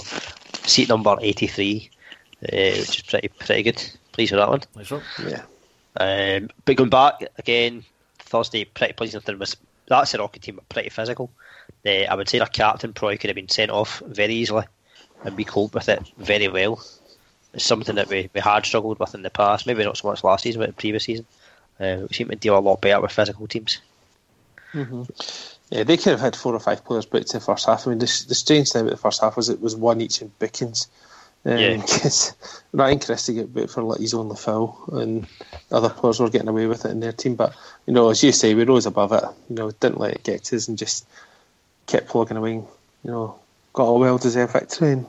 [0.65, 3.91] seat number 83, uh, which is pretty pretty good.
[4.11, 4.61] Please with that one.
[4.75, 5.01] Nice one.
[5.27, 5.43] Yeah.
[5.99, 7.83] Um, but going back again,
[8.19, 11.29] Thursday, pretty pleasing thing was that's the Rocket team, were pretty physical.
[11.85, 14.65] Uh, I would say their captain probably could have been sent off very easily,
[15.23, 16.83] and we coped with it very well.
[17.53, 20.23] It's something that we, we had struggled with in the past, maybe not so much
[20.23, 21.25] last season, but the previous season.
[21.79, 23.79] Uh, we seem to deal a lot better with physical teams.
[24.71, 25.03] hmm
[25.69, 27.85] Yeah, they could have had four or five players booked in the first half.
[27.85, 30.21] I mean, the, the strange thing about the first half was it was one each
[30.21, 30.87] in bookings.
[31.45, 31.77] Um, Yeah.
[31.77, 32.33] Because
[32.71, 35.27] Ryan Christie got booked for like his only foul, and
[35.71, 37.35] other players were getting away with it in their team.
[37.35, 37.53] But
[37.85, 39.23] you know, as you say, we rose above it.
[39.49, 41.07] You know, didn't let it get to us, and just
[41.87, 42.53] kept plugging away.
[42.53, 42.67] You
[43.03, 43.39] know,
[43.73, 45.05] got a well deserved victory and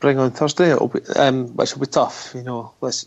[0.00, 0.70] bring on Thursday.
[0.70, 2.32] It'll be, um, which will be tough.
[2.34, 3.06] You know, let's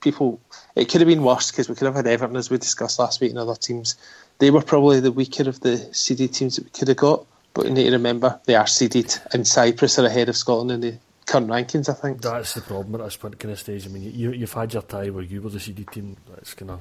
[0.00, 0.40] people.
[0.76, 3.20] It could have been worse because we could have had Everton as we discussed last
[3.20, 3.96] week and other teams.
[4.38, 7.26] They were probably the weaker of the seeded teams that we could have got.
[7.52, 10.80] But you need to remember they are seeded, and Cyprus are ahead of Scotland in
[10.80, 10.98] the
[11.30, 11.88] current rankings.
[11.88, 12.20] I think.
[12.20, 13.86] That's the problem at this point kind of stage.
[13.86, 16.16] I mean, you, you've had your tie where you were the seeded team.
[16.28, 16.80] That's kind of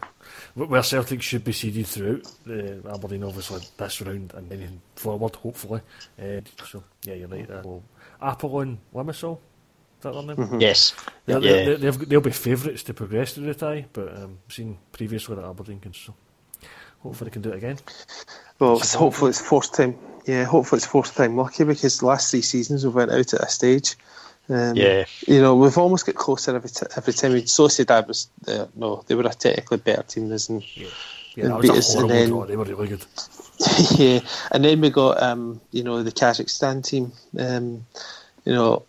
[0.56, 2.26] where Celtic should be seeded throughout.
[2.48, 5.82] Uh, Aberdeen obviously this round and then forward, hopefully.
[6.22, 7.62] Uh, so yeah, you're right there.
[7.64, 7.84] Well,
[8.22, 10.60] Apollon Limassol, is that their name?
[10.60, 10.94] Yes.
[11.28, 11.52] Yeah, Yeah.
[11.52, 15.36] they, they, they've, they'll be favourites to progress to the tie, but um, seen previously
[15.36, 15.94] that Aberdeen can.
[15.94, 16.14] So
[17.02, 17.78] hopefully they can do it again.
[18.60, 19.98] Well, it's hopefully it's fourth time.
[20.26, 23.42] Yeah, hopefully it's fourth time lucky because the last three seasons we've went out at
[23.42, 23.96] a stage.
[24.50, 25.06] Um, Yeah.
[25.28, 27.34] You know, we've almost got closer every, t- every time.
[27.34, 30.88] We Sociedad was uh, no, they were a technically better team than us, and Yeah,
[31.38, 32.46] And that was beat a us and horrible then- draw.
[32.46, 33.06] They were really good.
[34.00, 34.20] yeah,
[34.52, 37.12] and then we got um, you know the Kazakhstan team.
[37.38, 37.86] Um,
[38.46, 38.84] you know,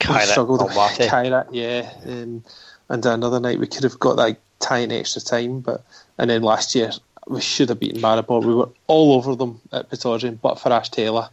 [0.00, 0.60] we Kairat struggled.
[0.60, 1.08] Almaty.
[1.08, 1.90] Kairat, yeah.
[2.06, 2.44] Um,
[2.88, 5.84] and another night we could have got that tie in extra time, but
[6.16, 6.92] and then last year
[7.26, 8.44] we should have beaten Maribor.
[8.44, 11.28] We were all over them at Pittodrie, but for Ash Taylor.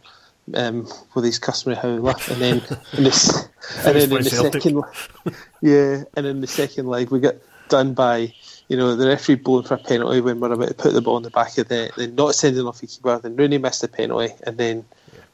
[0.54, 2.62] Um, with his customary howler, and then
[2.94, 3.48] in this,
[3.84, 4.62] and then in the Celtic.
[4.62, 4.84] second,
[5.62, 7.36] yeah, and in the second leg we got
[7.68, 8.32] done by,
[8.68, 11.16] you know, the referee blowing for a penalty when we're about to put the ball
[11.16, 13.80] in the back of the net, then not sending off the keeper, then Rooney missed
[13.80, 14.84] the penalty, and then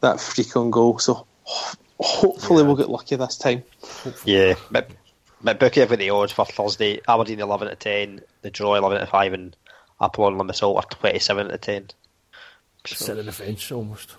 [0.00, 0.98] that freak on goal.
[0.98, 3.64] So ho- hopefully we'll get lucky this time.
[4.24, 4.54] Yeah.
[4.70, 4.90] But,
[5.42, 7.00] but bookie have got the odds for Thursday.
[7.08, 9.56] Aberdeen 11 to 10, the draw 11 to 5, and
[10.00, 11.88] Apollon Limassol are 27 to 10.
[12.86, 14.14] Sitting on the fence almost.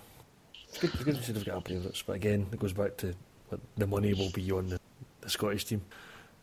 [0.68, 2.96] It's good, it's good to see they've got a favourites, but again, it goes back
[2.98, 3.14] to what
[3.76, 4.80] the money will be on the,
[5.20, 5.82] the Scottish team.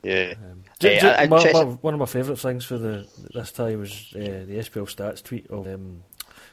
[0.04, 0.34] Yeah.
[0.38, 3.76] Um, Hey, ju- I- my- my- one of my favourite things for the this tie
[3.76, 6.04] was uh, the SPL stats tweet of um,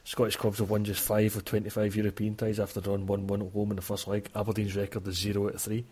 [0.04, 3.52] Scottish clubs have won just five of 25 European ties after drawing 1 1 at
[3.52, 4.28] home in the first leg.
[4.34, 5.84] Aberdeen's record is 0 out of 3.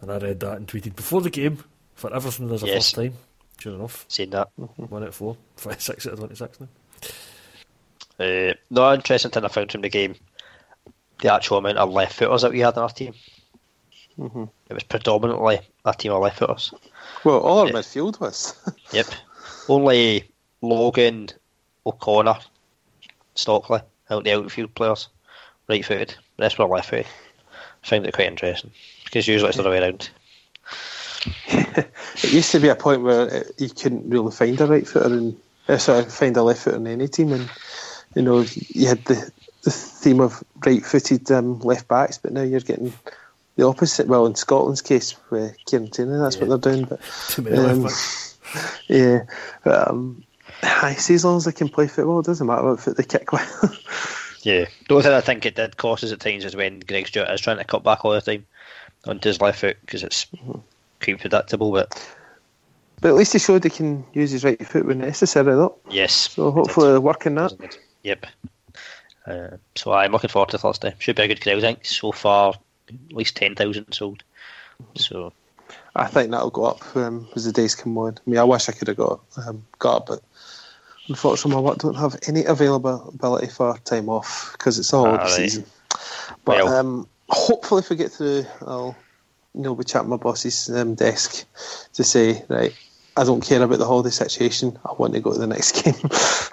[0.00, 1.62] And I read that and tweeted before the game
[1.94, 2.74] for everything there's a Yes.
[2.76, 3.14] first time.
[3.58, 4.48] Sure enough, Seen that.
[4.56, 6.68] 1 out of 4, 5, 6 out of 26 now.
[8.18, 10.14] Uh, no interesting thing I found from the game
[11.20, 13.14] the actual amount of left footers that we had in our team.
[14.18, 14.44] Mm-hmm.
[14.70, 16.72] It was predominantly a team of left footers.
[17.24, 17.72] Well, all our Yeah.
[17.72, 18.54] midfield was.
[18.92, 19.06] Yep.
[19.68, 20.24] Only
[20.62, 21.28] Logan,
[21.84, 22.38] O'Connor,
[23.34, 25.08] Stockley, out the outfield players,
[25.68, 26.14] right footed.
[26.36, 27.06] The rest were left footed.
[27.84, 28.70] I found it quite interesting
[29.04, 30.08] because usually it's the other way around.
[31.48, 35.06] it used to be a point where it, you couldn't really find a right footer
[35.14, 35.36] and
[35.68, 37.50] uh, sorry, find a left footer in any team, and
[38.14, 39.30] you know you had the
[39.62, 42.92] the theme of right-footed um, left backs, but now you're getting
[43.56, 44.06] the opposite.
[44.06, 46.84] Well, in Scotland's case with Kieran Tierney, that's what they're doing.
[46.84, 47.00] But
[47.58, 47.88] Um,
[48.88, 49.24] yeah,
[49.64, 50.24] but, um,
[50.62, 53.02] I see as long as they can play football, it doesn't matter what foot they
[53.04, 54.22] kick with.
[54.42, 54.66] Yeah.
[54.86, 57.28] The only thing I think it did cost us at times is when Greg Stewart
[57.30, 58.46] is trying to cut back all the time
[59.04, 60.24] onto his left foot because it's
[61.02, 61.72] quite predictable.
[61.72, 62.08] But
[63.00, 65.76] but at least he showed he can use his right foot when necessary, though.
[65.90, 66.30] yes.
[66.30, 67.76] So hopefully they're working that.
[68.04, 68.26] Yep.
[69.26, 70.94] Uh, so I'm looking forward to Thursday.
[71.00, 71.58] Should be a good crowd.
[71.58, 72.54] I think so far
[72.88, 74.22] at least ten thousand sold.
[74.94, 75.32] So
[75.94, 78.18] I think that'll go up um, as the days come on.
[78.18, 80.20] I mean, I wish I could have got um, got up, but
[81.08, 85.24] unfortunately, my work don't have any availability for time off because it's all Ah, the
[85.24, 85.28] right.
[85.28, 85.64] season.
[86.44, 86.68] But Well.
[86.68, 88.96] um, hopefully, if we get through, I'll
[89.54, 91.46] you know be chatting my boss's um, desk
[91.94, 92.74] to say right.
[93.18, 94.78] I don't care about the holiday situation.
[94.84, 95.94] I want to go to the next game.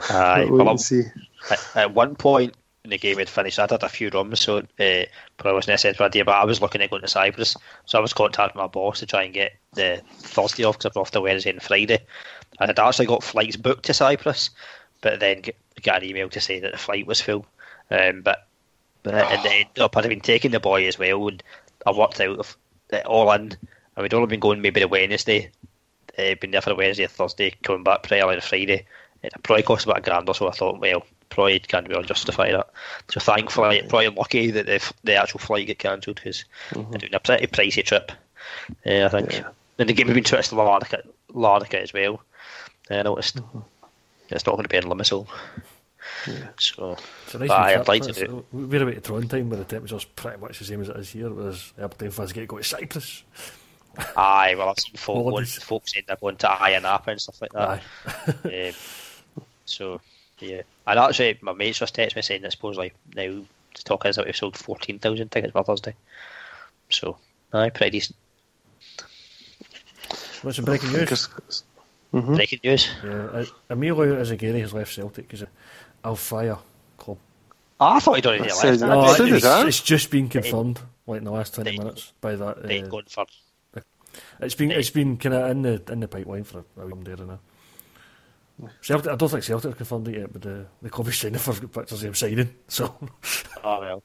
[0.10, 1.04] Aye, wait well, see.
[1.52, 4.58] at, at one point in the game had finished, I'd had a few runs, so
[4.58, 5.04] uh,
[5.38, 6.26] probably wasn't a sensible idea.
[6.26, 9.06] But I was looking at going to Cyprus, so I was contacting my boss to
[9.06, 12.00] try and get the Thursday off because I'm off the Wednesday and Friday.
[12.60, 14.50] And I had actually got flights booked to Cyprus,
[15.02, 15.44] but then
[15.82, 17.46] got an email to say that the flight was full.
[17.90, 18.48] Um, but
[19.04, 21.42] but and then up, I'd been taking the boy as well, and
[21.86, 22.58] I worked out of
[22.90, 23.58] it all in, and
[23.98, 25.52] we'd only been going maybe the Wednesday,
[26.18, 28.86] uh, been there for the Wednesday, Thursday, coming back pretty early on Friday.
[29.22, 30.50] It probably cost about a grand or so.
[30.50, 32.70] I thought, well, probably can't really justify that.
[33.10, 37.20] So thankfully, probably lucky that the the actual flight got cancelled because they're doing a
[37.20, 38.12] pretty pricey trip.
[38.86, 39.34] Uh, I think.
[39.34, 39.50] Yeah.
[39.78, 42.22] Then the game had been switched to Larnaca, Larnaca as well.
[42.90, 43.40] I noticed
[44.30, 45.28] it's not going to be in Limassol.
[46.58, 49.64] So It's a nice Aye, I'd like to do We're away to Trondheim where the
[49.64, 52.58] temperature's pretty much the same as it is here, whereas Aberdeen fans get to go
[52.58, 53.24] to Cyprus.
[54.18, 55.64] Aye, well, I've seen folk, going, Holidays.
[55.64, 57.82] folk saying they're going to Ayia Napa and stuff like that.
[58.46, 58.70] Aye.
[58.70, 58.74] um,
[59.66, 60.02] so,
[60.44, 63.24] Yeah, and actually, my mates just texted me saying that supposedly now
[63.76, 65.96] the talk is that we've sold fourteen thousand tickets for Thursday.
[66.90, 67.18] So,
[67.54, 68.18] aye, pretty decent.
[70.42, 71.30] What's some breaking news?
[72.12, 72.90] hmm Breaking news.
[73.04, 75.48] Yeah, Emilio Izaguirre has left Celtic because
[76.04, 76.60] Al-Fayha
[76.98, 77.18] club.
[77.80, 78.56] Oh, I thought he'd already left.
[78.56, 81.78] sounds- No, so it- it's, it's just been confirmed, like in the last twenty They-
[81.78, 82.64] minutes, by that.
[82.64, 83.26] They Uh, going for.
[84.42, 87.18] it's been it's been kind of in the in the pipeline for a while there
[87.18, 87.40] now.
[88.82, 91.40] Celtic, I don't think Celtic have confirmed it yet, but the the club is signing
[91.40, 92.54] for pictures of him signing.
[92.68, 92.96] So
[93.64, 94.04] Oh well.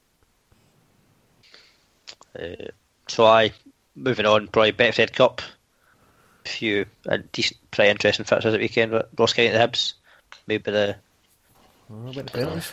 [2.38, 2.68] Uh,
[3.08, 3.52] so I
[3.94, 4.48] moving on.
[4.48, 5.42] Probably Betfred Cup.
[6.44, 8.92] Few uh, decent, pretty interesting fixtures at weekend.
[8.92, 9.94] but Ross County and the Hibs.
[10.46, 10.94] Maybe the uh,
[11.90, 12.72] went to penalties.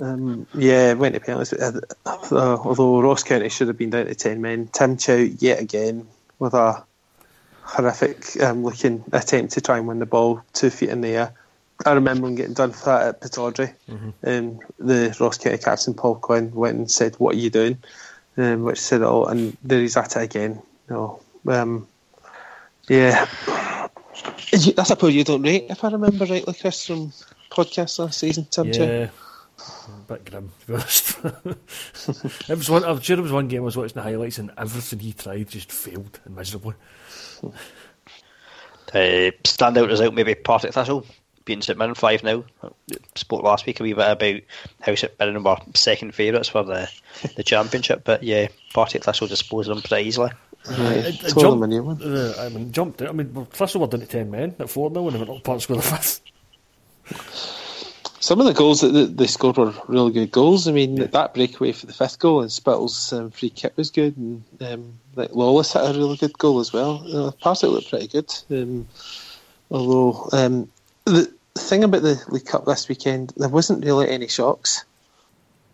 [0.00, 1.52] Um, yeah, went to penalties.
[1.54, 1.80] Uh,
[2.32, 4.68] although Ross County should have been down to 10 men.
[4.72, 6.84] Tim Chow, yet again, with a
[7.64, 11.34] horrific um, looking attempt to try and win the ball two feet in the air.
[11.84, 13.74] I remember him getting done for that at Pittodrie.
[14.24, 17.78] Um, the Ross County captain, Paul Quinn, went and said, What are you doing?
[18.36, 19.26] Um, which said it all.
[19.26, 20.62] And there he's at it again.
[20.88, 21.20] No.
[21.46, 21.88] Um,
[22.88, 23.26] yeah.
[24.52, 27.12] That's a poor you don't rate, if I remember rightly, Chris, from
[27.50, 28.84] podcast last season, Tim Chow.
[28.84, 29.08] Yeah,
[29.58, 31.18] a bit grim to be honest.
[32.50, 32.84] it was one.
[32.84, 35.48] I'm sure it was one game I was watching the highlights, and everything he tried
[35.48, 36.74] just failed miserably.
[38.92, 41.04] Uh, standout result maybe Partick Thistle
[41.44, 42.44] beating St Mirren five now.
[43.16, 44.40] Spoke last week a wee bit about
[44.80, 46.88] how St Mirren were second favourites for the
[47.36, 50.30] the championship, but yeah, Partick Thistle disposed of them pretty easily.
[50.70, 52.02] Yeah, It- it told jumped- him a new one.
[52.02, 53.02] Uh, I mean, jumped.
[53.02, 55.30] I mean, well, Thistle were down to ten men at four 0 and they went
[55.30, 56.20] up Park Square the fifth.
[58.24, 60.66] Some of the goals that they- they scored were really good goals.
[60.66, 64.16] I mean, that breakaway for the fifth goal and Spittal's um, free kick was good,
[64.16, 67.02] and um, like Lawless had a really good goal as well.
[67.04, 68.32] You know, Partick looked pretty good.
[68.50, 68.88] Um,
[69.70, 70.70] although um,
[71.04, 74.84] the thing about the League Cup this weekend, there wasn't really any shocks.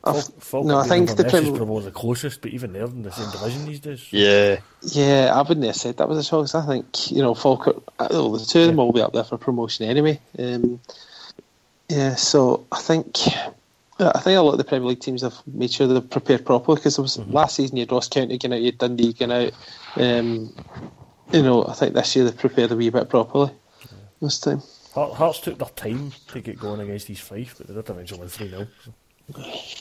[0.02, 0.18] I've-
[0.64, 3.12] no, I think the Inverness is Premier probably the closest, but even they're in the
[3.12, 4.02] same division these days.
[4.10, 6.52] Yeah, Yeah, I wouldn't have said that was a shock.
[6.54, 7.76] I think you know Falkirk.
[8.00, 10.18] uh, well, the two of them will be up there for promotion anyway.
[10.36, 10.80] Um,
[11.90, 13.18] yeah, so I think
[13.98, 16.76] I think a lot of the Premier League teams have made sure they're prepared properly
[16.76, 19.32] because there was last season you had Ross County going out, you had Dundee going
[19.32, 19.52] out.
[19.96, 20.54] Um,
[21.32, 23.50] you know, I think this year they've prepared a wee bit properly
[24.22, 24.62] this time.
[24.94, 28.28] Hearts took their time to get going against East Fife, but they did eventually win
[28.28, 28.66] 3 0.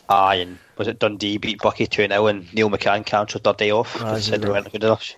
[0.10, 3.72] aye, and was it Dundee beat Buckie two 0 and Neil McCann cancelled their day
[3.72, 4.02] off.
[4.02, 5.16] Aye, said they weren't good enough.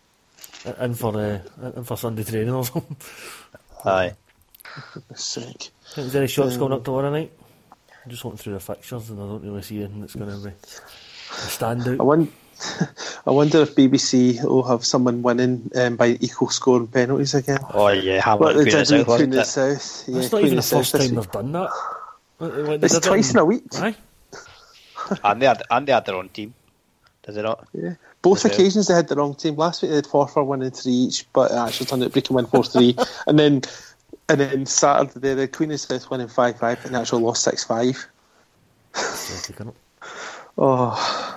[0.79, 1.39] In for, uh,
[1.75, 2.95] in for Sunday training or something.
[3.85, 4.13] Aye.
[5.15, 5.43] Sick.
[5.51, 7.31] Think there's any shots going up tomorrow night?
[8.03, 10.37] I'm just looking through the fixtures and I don't really see anything that's going to
[10.37, 11.99] be a standout.
[11.99, 12.31] I wonder,
[13.27, 17.59] I wonder if BBC will have someone winning um, by equal scoring penalties again.
[17.73, 19.45] Oh yeah, What Hamlet they Queen of did with South, Queen of it?
[19.45, 20.03] South.
[20.09, 21.69] Yeah, It's not Queen even the first time they've done that.
[22.39, 23.63] They did It's it twice in a week.
[23.75, 23.95] Aye.
[25.23, 26.53] And they had and they had their own team.
[27.23, 27.67] Does it not?
[27.73, 27.95] Yeah.
[28.23, 28.53] Both Okay.
[28.55, 29.55] occasions they had the wrong team.
[29.55, 32.11] Last week they had four for one and three each, but it actually turned out
[32.11, 32.95] Brechin win four three.
[33.27, 33.61] and then
[34.31, 37.63] and then Saturday the had Queen of South winning five five and actually lost six
[37.63, 38.07] five.
[40.57, 41.31] Oh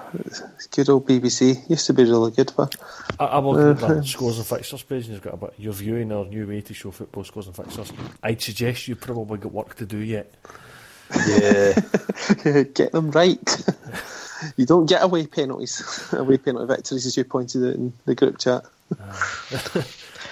[0.72, 1.68] good old BBC.
[1.70, 2.74] Used to be really good but
[3.20, 5.54] I, I'm looking at that uh, scores and fixtures page and you've got a bit,
[5.56, 7.92] you're viewing our new way to show football scores and fixtures.
[8.22, 10.34] I'd suggest you probably got work to do yet.
[11.28, 11.74] Yeah.
[12.74, 13.64] get them right.
[14.56, 16.08] you don't get away penalties.
[16.12, 18.64] away penalty victories as you pointed out in the group chat.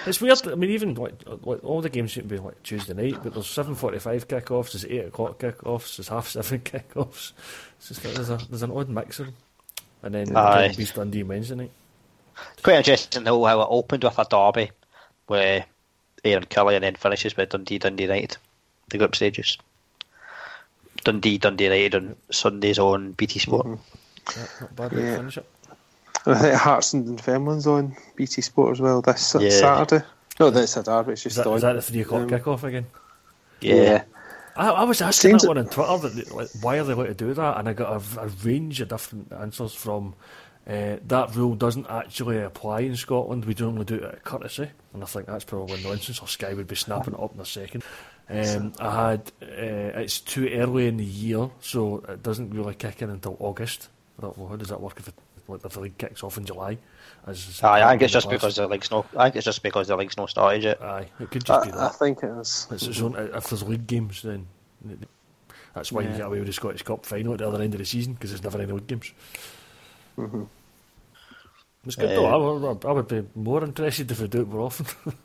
[0.05, 0.45] It's weird.
[0.47, 1.13] I mean, even like,
[1.43, 4.71] like all the games seem to be like Tuesday night, but there's seven forty-five kickoffs,
[4.73, 7.31] there's eight o'clock kickoffs, there's half seven kickoffs.
[7.77, 9.35] It's just like there's a there's an odd mix of them.
[10.03, 10.73] And then Aye.
[10.75, 11.71] Beast Dundee Wednesday night.
[12.53, 14.71] It's quite interesting though how it opened with a derby
[15.27, 15.65] where
[16.25, 18.37] Ayr and Killie and then finishes with Dundee Dundee United,
[18.89, 19.57] the group stages.
[21.03, 23.79] Dundee Dundee United on Sundays on BT Sport.
[24.35, 25.15] Yeah, not bad way to Yeah.
[25.17, 25.45] finish it.
[26.25, 29.49] I think Hearts and Dunfermline's on BT Sport as well this Yeah.
[29.49, 30.05] Saturday.
[30.39, 31.13] No, that's a derby.
[31.13, 31.55] It's Is just that, on.
[31.57, 32.85] is that the three o'clock Um, kickoff again?
[33.61, 34.03] Yeah.
[34.55, 36.93] I, I was asking Seems that that- one on Twitter that like, why are they
[36.93, 40.15] allowed to do that, and I got a, a range of different answers from.
[40.65, 43.43] Uh, that rule doesn't actually apply in Scotland.
[43.43, 46.21] We don't only do it at courtesy, and I think that's probably nonsense.
[46.21, 47.83] Or Sky would be snapping it up in a second.
[48.29, 53.01] Um, I had uh, it's too early in the year, so it doesn't really kick
[53.01, 53.89] in until August.
[54.17, 55.13] I thought, well, how does that work if, it,
[55.53, 56.77] like, if the league kicks off in July?
[57.25, 58.35] As Aye, I think it's just past?
[58.41, 59.05] because the league's no.
[59.17, 60.81] I think it's just because the league's not started yet.
[60.81, 62.67] Aye, it could just I, be I think it is.
[62.71, 64.47] It's its own, if there's league games, then
[65.73, 67.79] that's why you get away with the Scottish Cup final at the other end of
[67.79, 69.11] the season because there's never any league games.
[70.17, 70.43] Mm-hmm.
[71.85, 72.25] It's good Uh, though.
[72.25, 72.35] I,
[72.69, 75.13] would- I would be more interested if we do it more often.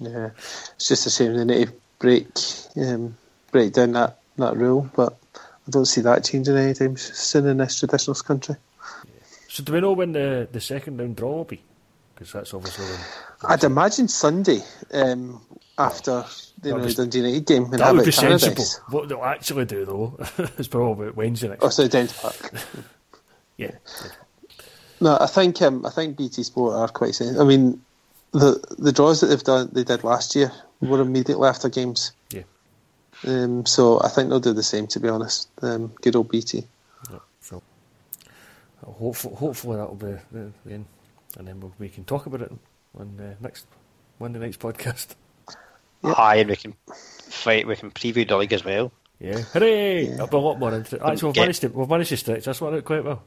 [0.00, 0.30] Yeah,
[0.76, 2.28] it's just a shame they need to break
[2.76, 3.16] um,
[3.50, 7.82] break down that, that rule, but I don't see that changing anytime soon in this
[7.82, 8.54] traditionalist country.
[9.48, 11.60] So do we know when the, the second round draw will be?
[12.14, 13.00] Because that's obviously when.
[13.52, 14.60] I'd imagine Sunday
[14.92, 15.40] um,
[15.78, 16.24] after
[16.60, 17.70] the Dundee United game.
[17.70, 18.42] That would be Paradise.
[18.42, 18.64] sensible.
[18.90, 20.16] What they'll actually do, though,
[20.58, 22.52] is probably Wednesday next Oh, so Downs Park.
[23.56, 23.72] Yeah.
[25.00, 27.42] No, I think um, I think BT Sport are quite sensible.
[27.42, 27.82] I mean,
[28.30, 32.12] the the draws that they've done they did last year were immediately after games.
[32.30, 32.44] Yeah.
[33.26, 34.86] Um, so I think they'll do the same.
[34.88, 36.68] To be honest, um, good old BT.
[38.80, 40.86] Yeah, so hopefully, hopefully that'll be the, the end,
[41.36, 42.52] and then we'll, we can talk about it
[42.98, 43.66] on uh, next
[44.20, 45.14] Monday night's podcast.
[46.04, 46.74] Aye, and we can
[47.30, 47.66] fight.
[47.66, 48.92] We can preview the league as well.
[49.20, 50.04] Yeah, hooray!
[50.06, 50.10] Yeah.
[50.12, 51.00] That'll be a lot more interesting.
[51.02, 51.42] Actually, we've Yeah.
[51.42, 53.22] managed to we've managed to stretch this one out quite well.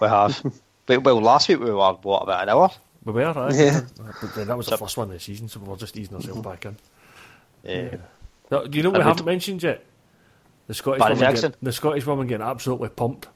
[0.00, 0.42] We have.
[0.86, 2.70] but, well, last week we were what about an hour?
[3.04, 3.52] We were, aye.
[3.54, 3.80] Yeah.
[4.20, 6.40] But then that was the first one of the season, so we're just easing ourselves
[6.40, 6.76] back in.
[7.62, 7.96] Yeah.
[8.50, 9.84] Now, do you know what we we haven't mentioned yet?
[10.66, 11.50] The Scottish Barry woman Jackson.
[11.50, 13.28] getting, the Scottish woman getting absolutely pumped.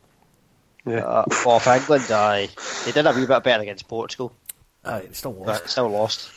[0.86, 2.48] Uh, off England, aye.
[2.84, 4.32] They did a wee bit better against Portugal,
[4.84, 5.62] Aye, it's still lost.
[5.62, 6.30] but still lost.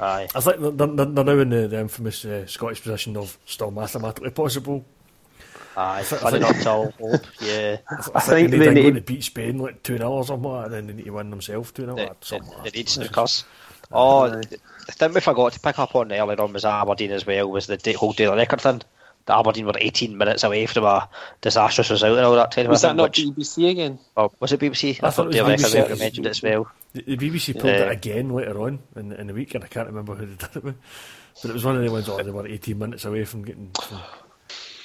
[0.00, 0.28] Aye.
[0.34, 3.70] I think they're, they're, they're now in the, the infamous uh, Scottish position of still
[3.70, 4.84] mathematically possible.
[5.76, 6.02] Aye.
[6.02, 7.20] thi- I think- not all hope.
[7.40, 7.76] Yeah.
[7.88, 10.24] I, I think, think they they need need- to beat Spain like 2 0 or
[10.24, 11.94] something like that, and then they need to win themselves 2 0.
[11.94, 12.76] They, they, something like they that.
[12.76, 13.44] need snookers.
[13.92, 17.24] Oh, the the thing we forgot to pick up on earlier on was Aberdeen as
[17.26, 18.82] well, was the da- whole daily record thing.
[19.26, 21.08] The Aberdeen were 18 minutes away from a
[21.40, 22.52] disastrous result and all that.
[22.54, 23.98] Kind of Was thing, that not which- BBC again?
[24.16, 24.98] oh, was it BBC?
[25.02, 25.98] I I, thought thought it was daily record BBC.
[26.00, 26.70] mentioned it as well.
[26.92, 27.82] The, the BBC pulled Yeah.
[27.86, 30.56] it again later on in, in the week, and I can't remember who they did
[30.56, 30.76] it with.
[31.40, 33.70] But it was one of the ones oh, they were 18 minutes away from getting.
[33.80, 33.98] From,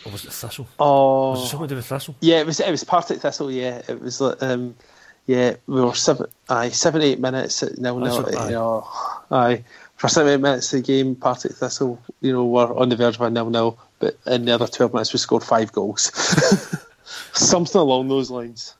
[0.05, 0.65] or was it Thistle?
[0.65, 2.15] Was it Oh, something to do with Thistle?
[2.21, 3.51] yeah, it was it was Partick Thistle.
[3.51, 4.75] Yeah, it was like, um,
[5.25, 8.37] yeah, we were seven, aye, seven eight minutes at nil That's nil.
[8.39, 8.45] aye.
[8.45, 8.87] You know,
[9.31, 9.63] aye,
[9.97, 13.15] for seven eight minutes of the game, Partick Thistle, you know, were on the verge
[13.15, 16.11] of a nil nil, but in the other twelve minutes we scored five goals,
[17.33, 18.75] something along those lines.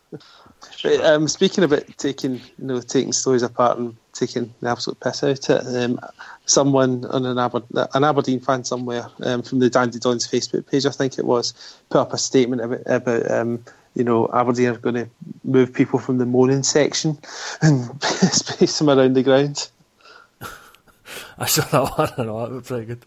[0.84, 5.24] But, um, speaking about taking, you know, taking stories apart and taking the absolute piss
[5.24, 6.00] out of it, um,
[6.46, 10.86] someone on an, Aber- an Aberdeen fan somewhere um, from the Dandy Dons Facebook page,
[10.86, 11.54] I think it was,
[11.90, 13.64] put up a statement about, about um,
[13.96, 15.10] you know, Aberdeen are going to
[15.44, 17.18] move people from the moaning section
[17.62, 19.70] and space them around the ground.
[21.38, 23.06] I saw that one, I know, that was pretty good.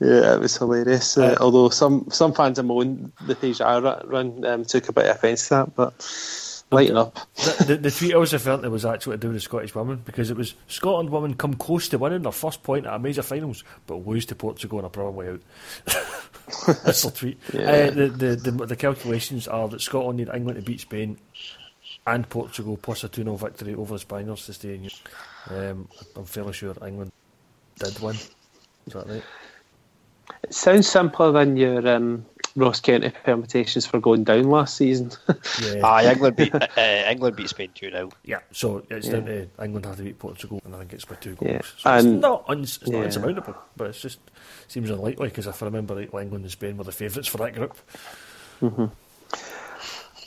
[0.00, 1.18] Yeah, it was hilarious.
[1.18, 5.06] Uh, although some some fans of moan the page I run um, took a bit
[5.06, 5.94] of offence to that, but
[6.70, 7.18] lighten up.
[7.34, 9.74] the, the, the tweet I was referring to was actually to do with the Scottish
[9.74, 12.98] women because it was Scotland women come close to winning their first point at a
[12.98, 15.40] major finals but lose to Portugal on a problem way out.
[16.84, 17.38] That's the tweet.
[17.52, 17.60] Yeah.
[17.60, 21.18] Uh, the, the, the, the calculations are that Scotland need England to beat Spain
[22.06, 25.08] and Portugal plus a 2 0 victory over the Spaniards to stay in Europe.
[25.50, 27.12] Um, I'm fairly sure England
[27.78, 28.14] did win.
[28.16, 29.22] Is that right?
[30.42, 32.26] It sounds simpler than your um,
[32.56, 35.12] Ross County permutations for going down last season.
[35.62, 35.86] Yeah.
[35.86, 36.68] Aye, England beat uh,
[37.10, 38.10] England beat Spain 2 0.
[38.24, 39.12] Yeah, so it's Yeah.
[39.14, 41.50] down to England have to beat Portugal, and I think it's by two goals.
[41.50, 43.04] Yeah, So it's not uns- it's not yeah.
[43.04, 44.18] insurmountable, but it just
[44.68, 47.54] seems unlikely because if I remember rightly, England and Spain were the favourites for that
[47.54, 47.76] group.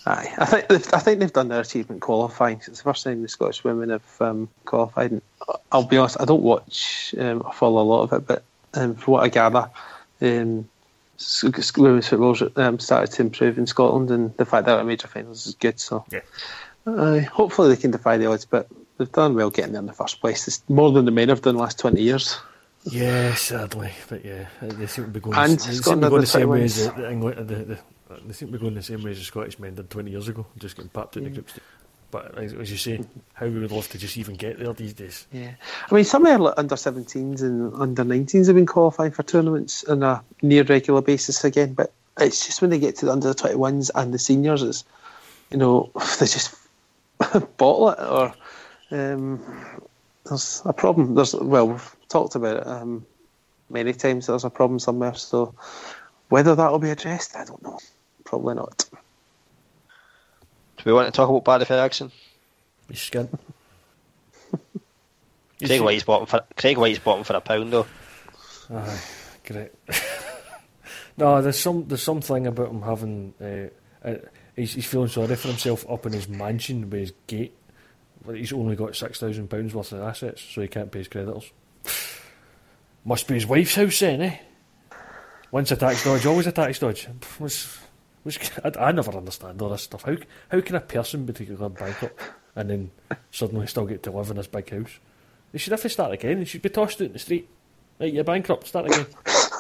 [0.06, 2.58] Aye, I think they've, I think they've done their achievement qualifying.
[2.58, 5.12] It's the first time the Scottish women have um, qualified.
[5.12, 5.22] And
[5.72, 8.43] I'll be honest, I don't watch um, follow a lot of it, but
[8.74, 9.70] um, from what I gather,
[10.22, 10.70] um,
[11.78, 15.08] women's football's um, started to improve in Scotland, and the fact that they're at major
[15.08, 15.80] finals is good.
[15.80, 16.22] So, Yeah.
[16.88, 18.45] uh, hopefully they can defy the odds.
[18.45, 20.47] But they've done well getting there in the first place.
[20.47, 22.38] It's more than the men have done the last twenty years.
[22.86, 25.38] Yeah, sadly, but yeah, they seem to be going.
[25.38, 27.47] And they seem to be going the the same way as the, the England.
[27.50, 27.80] The, the,
[28.26, 30.28] they seem to be going the same way as the Scottish men did twenty years
[30.28, 31.64] ago, just getting papped at the group stage.
[32.12, 33.03] But as, as you say,
[33.34, 35.28] how we would love to just even get there these days.
[35.32, 35.51] Yeah,
[35.89, 39.84] I mean, some of our under 17s and under 19s have been qualifying for tournaments
[39.84, 43.34] on a near regular basis again, but it's just when they get to the under
[43.34, 44.84] 21s and the seniors, it's
[45.51, 46.55] you know they just
[47.57, 48.34] bottle it, or
[48.91, 49.43] um,
[50.26, 51.16] there's a problem.
[51.16, 53.05] There's well, we've talked about it um,
[53.70, 54.28] many times.
[54.28, 55.53] There's a problem somewhere, so
[56.30, 57.80] whether that will be addressed, I don't know.
[58.30, 58.86] Probably not.
[60.78, 62.12] Do we want to talk about Barry Ferguson?
[62.88, 63.28] You skint.
[64.54, 64.60] You
[65.68, 67.88] Craig see- White's bought him for Craig Whyte's bought him for a pound though.
[68.72, 69.02] Aye,
[69.44, 69.72] great.
[71.18, 73.34] no, there's some there's something about him having.
[73.42, 74.18] Uh, uh,
[74.56, 77.56] he's, he's feeling sorry for himself up in his mansion with his gate.
[78.24, 81.08] But he's only got six thousand pounds worth of assets, so he can't pay his
[81.08, 81.52] creditors.
[83.06, 84.38] Must be his wife's house then, eh?
[85.52, 87.08] Once a tax dodge, always a tax dodge.
[87.40, 87.80] Was,
[88.24, 90.04] was, I, I never understand all this stuff.
[90.04, 90.16] How
[90.50, 92.20] how can a person be declared bankrupt
[92.56, 92.92] and then
[93.32, 95.00] suddenly still get to live in this big house?
[95.52, 96.40] They should have to start again.
[96.40, 97.50] They should be tossed out in the street.
[98.00, 98.68] Right, you're bankrupt.
[98.68, 99.08] Start again.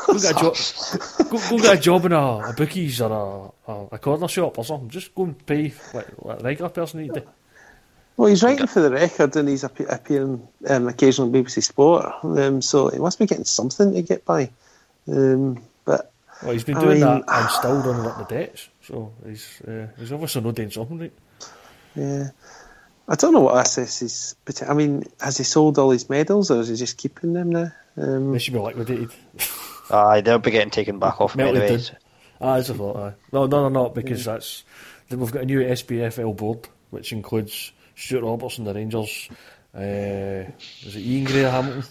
[0.07, 0.55] go get a job.
[1.29, 4.57] Go, go get a job in a, a bookies or a, a, a corner shop
[4.57, 4.89] or something.
[4.89, 7.23] Just go and pay like, like a regular person need to.
[8.19, 12.61] Well, he's writing for the record and he's appearing um, occasionally on BBC Sport, um,
[12.61, 14.51] so he must be getting something to get by.
[15.07, 18.69] Um, but Well, he's been I doing mean- that and still running up the debts,
[18.81, 21.13] so he's uh, he's obviously not doing something right.
[21.95, 22.29] yeah,
[23.07, 24.35] I don't know what assets he's.
[24.45, 27.49] But I mean, has he sold all his medals or is he just keeping them
[27.49, 27.71] now?
[27.97, 29.11] Um, They should be liquidated.
[29.91, 31.83] Aye, they'll be getting taken back off me Melted anyway.
[32.39, 32.95] Ah, that's a thought.
[32.95, 33.13] Aye.
[33.33, 34.63] No, no, no, not because that's
[35.09, 39.29] then we've got a new SPFL board which includes Stewart Robertson, the Rangers.
[39.75, 40.49] Uh,
[40.83, 41.83] is it Ian Gray of Hamilton?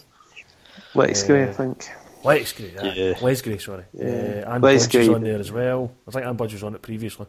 [0.94, 1.88] Lex uh, Gray, I think.
[2.29, 2.93] Lex Gray, yeah.
[2.95, 3.18] Yeah.
[3.22, 3.85] Les Gray, sorry.
[3.93, 4.45] Yeah.
[4.47, 5.09] Uh, Les Budge Gray.
[5.09, 5.93] on there as well.
[6.07, 7.26] I think Ann Budge was on it previously.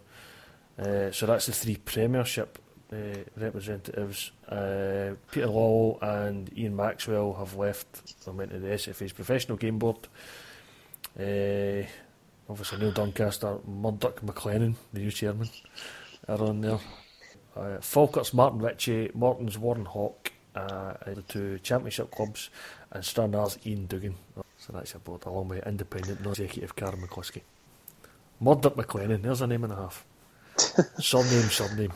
[0.78, 2.60] Uh, so that's the three Premiership
[2.92, 2.96] uh,
[3.38, 4.32] representatives.
[4.48, 8.26] Uh, Peter Lawwell and Ian Maxwell have left.
[8.26, 10.08] They went to the SFA's professional game board.
[11.20, 11.84] Uh,
[12.50, 15.50] obviously Neil Doncaster, Murdoch McLennan, the new chairman,
[16.28, 16.80] are on there.
[17.56, 22.50] Uh, Falkirk's Martin Ritchie, Morton's Warren Hawke, uh, the two championship clubs,
[22.92, 24.16] and Stranraer's Ian Dugan.
[24.70, 27.42] So that's your board, along with independent non-executive Karyn McCluskey.
[28.40, 30.06] Murdoch McLennan, there's a name and a half.
[31.00, 31.94] surname, surname.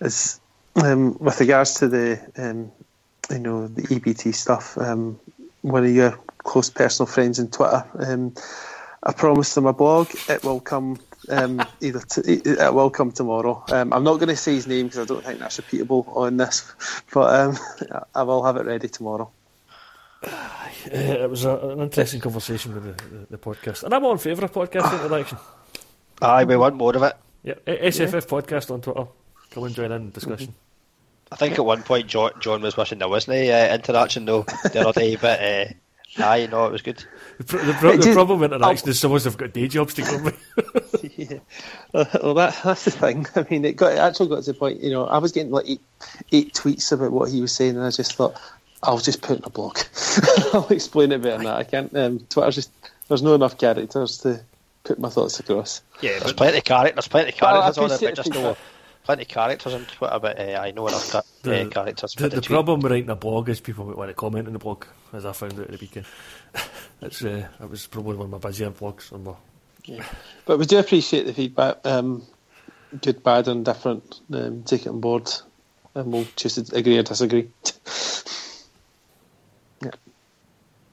[0.00, 0.40] Is
[0.76, 2.70] um, with regards to the um,
[3.30, 4.78] you know the EBT stuff.
[4.78, 5.18] Um,
[5.62, 7.84] one of your close personal friends on Twitter.
[7.98, 8.32] Um,
[9.02, 10.08] I promised him a blog.
[10.28, 10.98] It will come
[11.30, 13.64] um, either t- it will come tomorrow.
[13.72, 16.36] Um, I'm not going to say his name because I don't think that's repeatable on
[16.36, 16.72] this,
[17.12, 17.58] but um,
[18.14, 19.32] I will have it ready tomorrow.
[20.22, 23.84] It was a, an interesting conversation with the, the, the podcast.
[23.84, 25.38] And I'm all in favour of podcast interaction.
[26.22, 27.16] Aye, we want more of it.
[27.44, 29.06] Yeah, SFF podcast on Twitter.
[29.50, 30.54] Come and join in the discussion.
[31.30, 34.42] I think at one point John, John was wishing there wasn't uh, interaction though
[34.72, 35.66] the other day, but uh,
[36.24, 37.04] aye, no, it was good.
[37.38, 40.22] The, the, pro- the problem with interaction is someone's have got day jobs to go
[40.22, 41.12] with.
[41.16, 41.38] yeah.
[41.92, 43.26] Well, that, that's the thing.
[43.36, 44.82] I mean, it got it actually got to the point.
[44.82, 45.82] You know, I was getting like eight,
[46.32, 48.34] eight tweets about what he was saying, and I just thought,
[48.82, 49.78] I'll just putting a blog.
[50.52, 51.56] I'll explain it better than that.
[51.56, 51.94] I can't.
[51.96, 52.70] Um, Twitter's just
[53.08, 54.40] there's not enough characters to
[54.84, 55.82] put my thoughts across.
[56.00, 56.94] Yeah, there's plenty of characters.
[56.94, 58.56] There's plenty of Well, I characters on it, appreciate but just the no,
[59.04, 60.18] plenty of characters on Twitter.
[60.20, 62.14] But uh, I know enough ca- The- uh, characters.
[62.14, 64.58] The, for the problem with writing a blog is people want to comment on the
[64.60, 66.06] blog, as I found out at the weekend.
[67.00, 69.34] It's uh, it was probably one of my busier blogs on my
[70.46, 71.78] But we do appreciate the feedback.
[71.84, 72.24] Um,
[73.00, 74.20] good, bad, and different.
[74.32, 75.30] Um, take it on board,
[75.94, 77.50] and we'll choose to agree or disagree.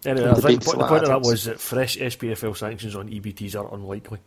[0.05, 3.09] Anyway, And I think debates the point of that was that fresh SPFL sanctions on
[3.09, 4.19] EBTs are unlikely.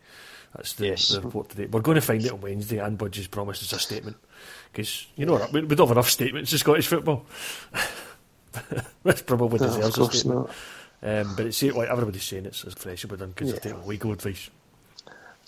[0.55, 1.09] That's the, Yes.
[1.09, 1.67] the report today.
[1.67, 4.17] We're going to find it on Wednesday, and Budge's promised us a statement.
[4.71, 7.25] Because, you know, we we don't have enough statements in Scottish football.
[9.03, 10.49] That's probably No, deserves a statement.
[11.01, 11.21] not.
[11.27, 13.59] Um, but it's like everybody's saying it's as fresh as we've done because Yeah.
[13.61, 14.49] they're taking legal advice.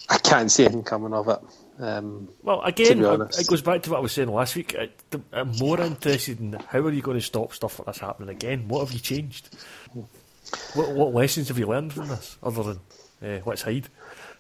[0.10, 1.40] I can't see anything coming of it.
[1.80, 4.76] Um, Well, again, it goes back to what I was saying last week.
[4.80, 4.90] I,
[5.34, 8.68] I'm more interested in how are you going to stop stuff like this happening again?
[8.68, 9.50] What have you changed?
[10.74, 12.80] What, what lessons have you learned from this, other than
[13.24, 13.88] uh, let's hide?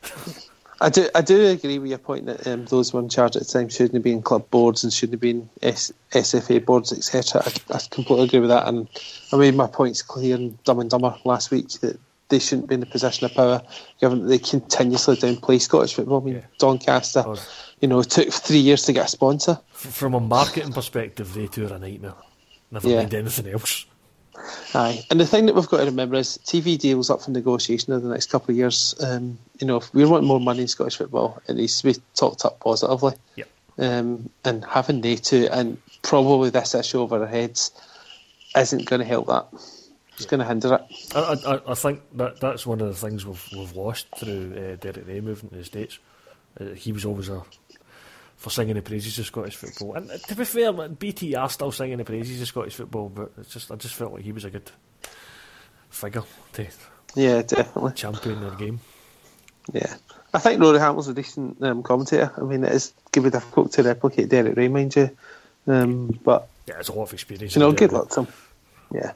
[0.83, 3.35] I do, I do agree with your point that um, those who were in charge
[3.35, 6.91] at the time shouldn't be in club boards and shouldn't have been S- SFA boards,
[6.91, 7.43] etc.
[7.45, 8.87] I, I completely agree with that, and
[9.31, 11.99] I made my points clear in Dumb and Dumber last week that
[12.29, 13.61] they shouldn't be in the position of power,
[13.99, 16.21] given that they continuously downplay Scottish football.
[16.21, 16.41] I mean, Yeah.
[16.57, 17.25] Doncaster,
[17.79, 19.59] you know, it took three years to get a sponsor.
[19.73, 22.15] From a marketing perspective, they two are a nightmare.
[22.71, 22.97] Never Yeah.
[23.01, 23.85] mind anything else.
[24.73, 27.93] Aye, and the thing that we've got to remember is TV deals up for negotiation
[27.93, 28.95] over the next couple of years.
[29.03, 31.99] Um, you know, if we want more money in Scottish football, it needs to be
[32.15, 33.13] talked up positively.
[33.35, 33.49] Yep.
[33.77, 37.71] Um, and having they two and probably this issue over our heads
[38.55, 39.47] isn't going to help that.
[40.13, 41.15] It's going to hinder it.
[41.15, 44.75] I, I, I think that that's one of the things we've we've lost through uh,
[44.75, 45.99] Derek Rae moving to the States.
[46.59, 47.43] Uh, he was always a
[48.41, 49.93] for singing the praises of Scottish football.
[49.93, 53.31] And uh, to be fair, BT are still singing the praises of Scottish football, but
[53.37, 54.71] it's just I just felt like he was a good
[55.91, 56.23] figure
[56.53, 56.67] to
[57.15, 57.93] Yeah, definitely.
[57.93, 58.79] champion their game.
[59.71, 59.93] Yeah.
[60.33, 62.31] I think Rory Hamill's a decent um, commentator.
[62.35, 65.15] I mean, it is going to be difficult to replicate Derek Rae, mind you.
[65.67, 67.53] Um, but, Yeah, it's a lot of experience.
[67.55, 68.27] you know, good luck to him.
[68.91, 69.11] Yeah.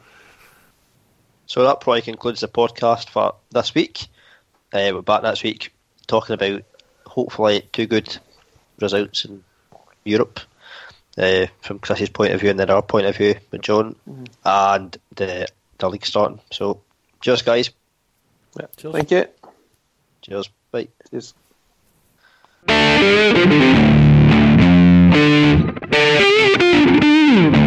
[1.47, 4.07] So that probably concludes the podcast for this week.
[4.71, 5.73] Uh, we're back next week
[6.05, 6.61] talking about
[7.07, 8.17] hopefully two good
[8.79, 9.43] results in
[10.03, 10.39] Europe.
[11.17, 14.25] Uh, from Chris's point of view and then our point of view with John mm-hmm.
[14.43, 15.47] and the,
[15.77, 16.41] the league starting.
[16.51, 16.81] So,
[17.21, 17.69] cheers, guys.
[18.59, 18.93] Yeah, cheers.
[18.93, 19.25] Thank you.
[20.21, 20.49] Cheers.
[20.71, 20.89] Bye.
[21.09, 21.33] Cheers.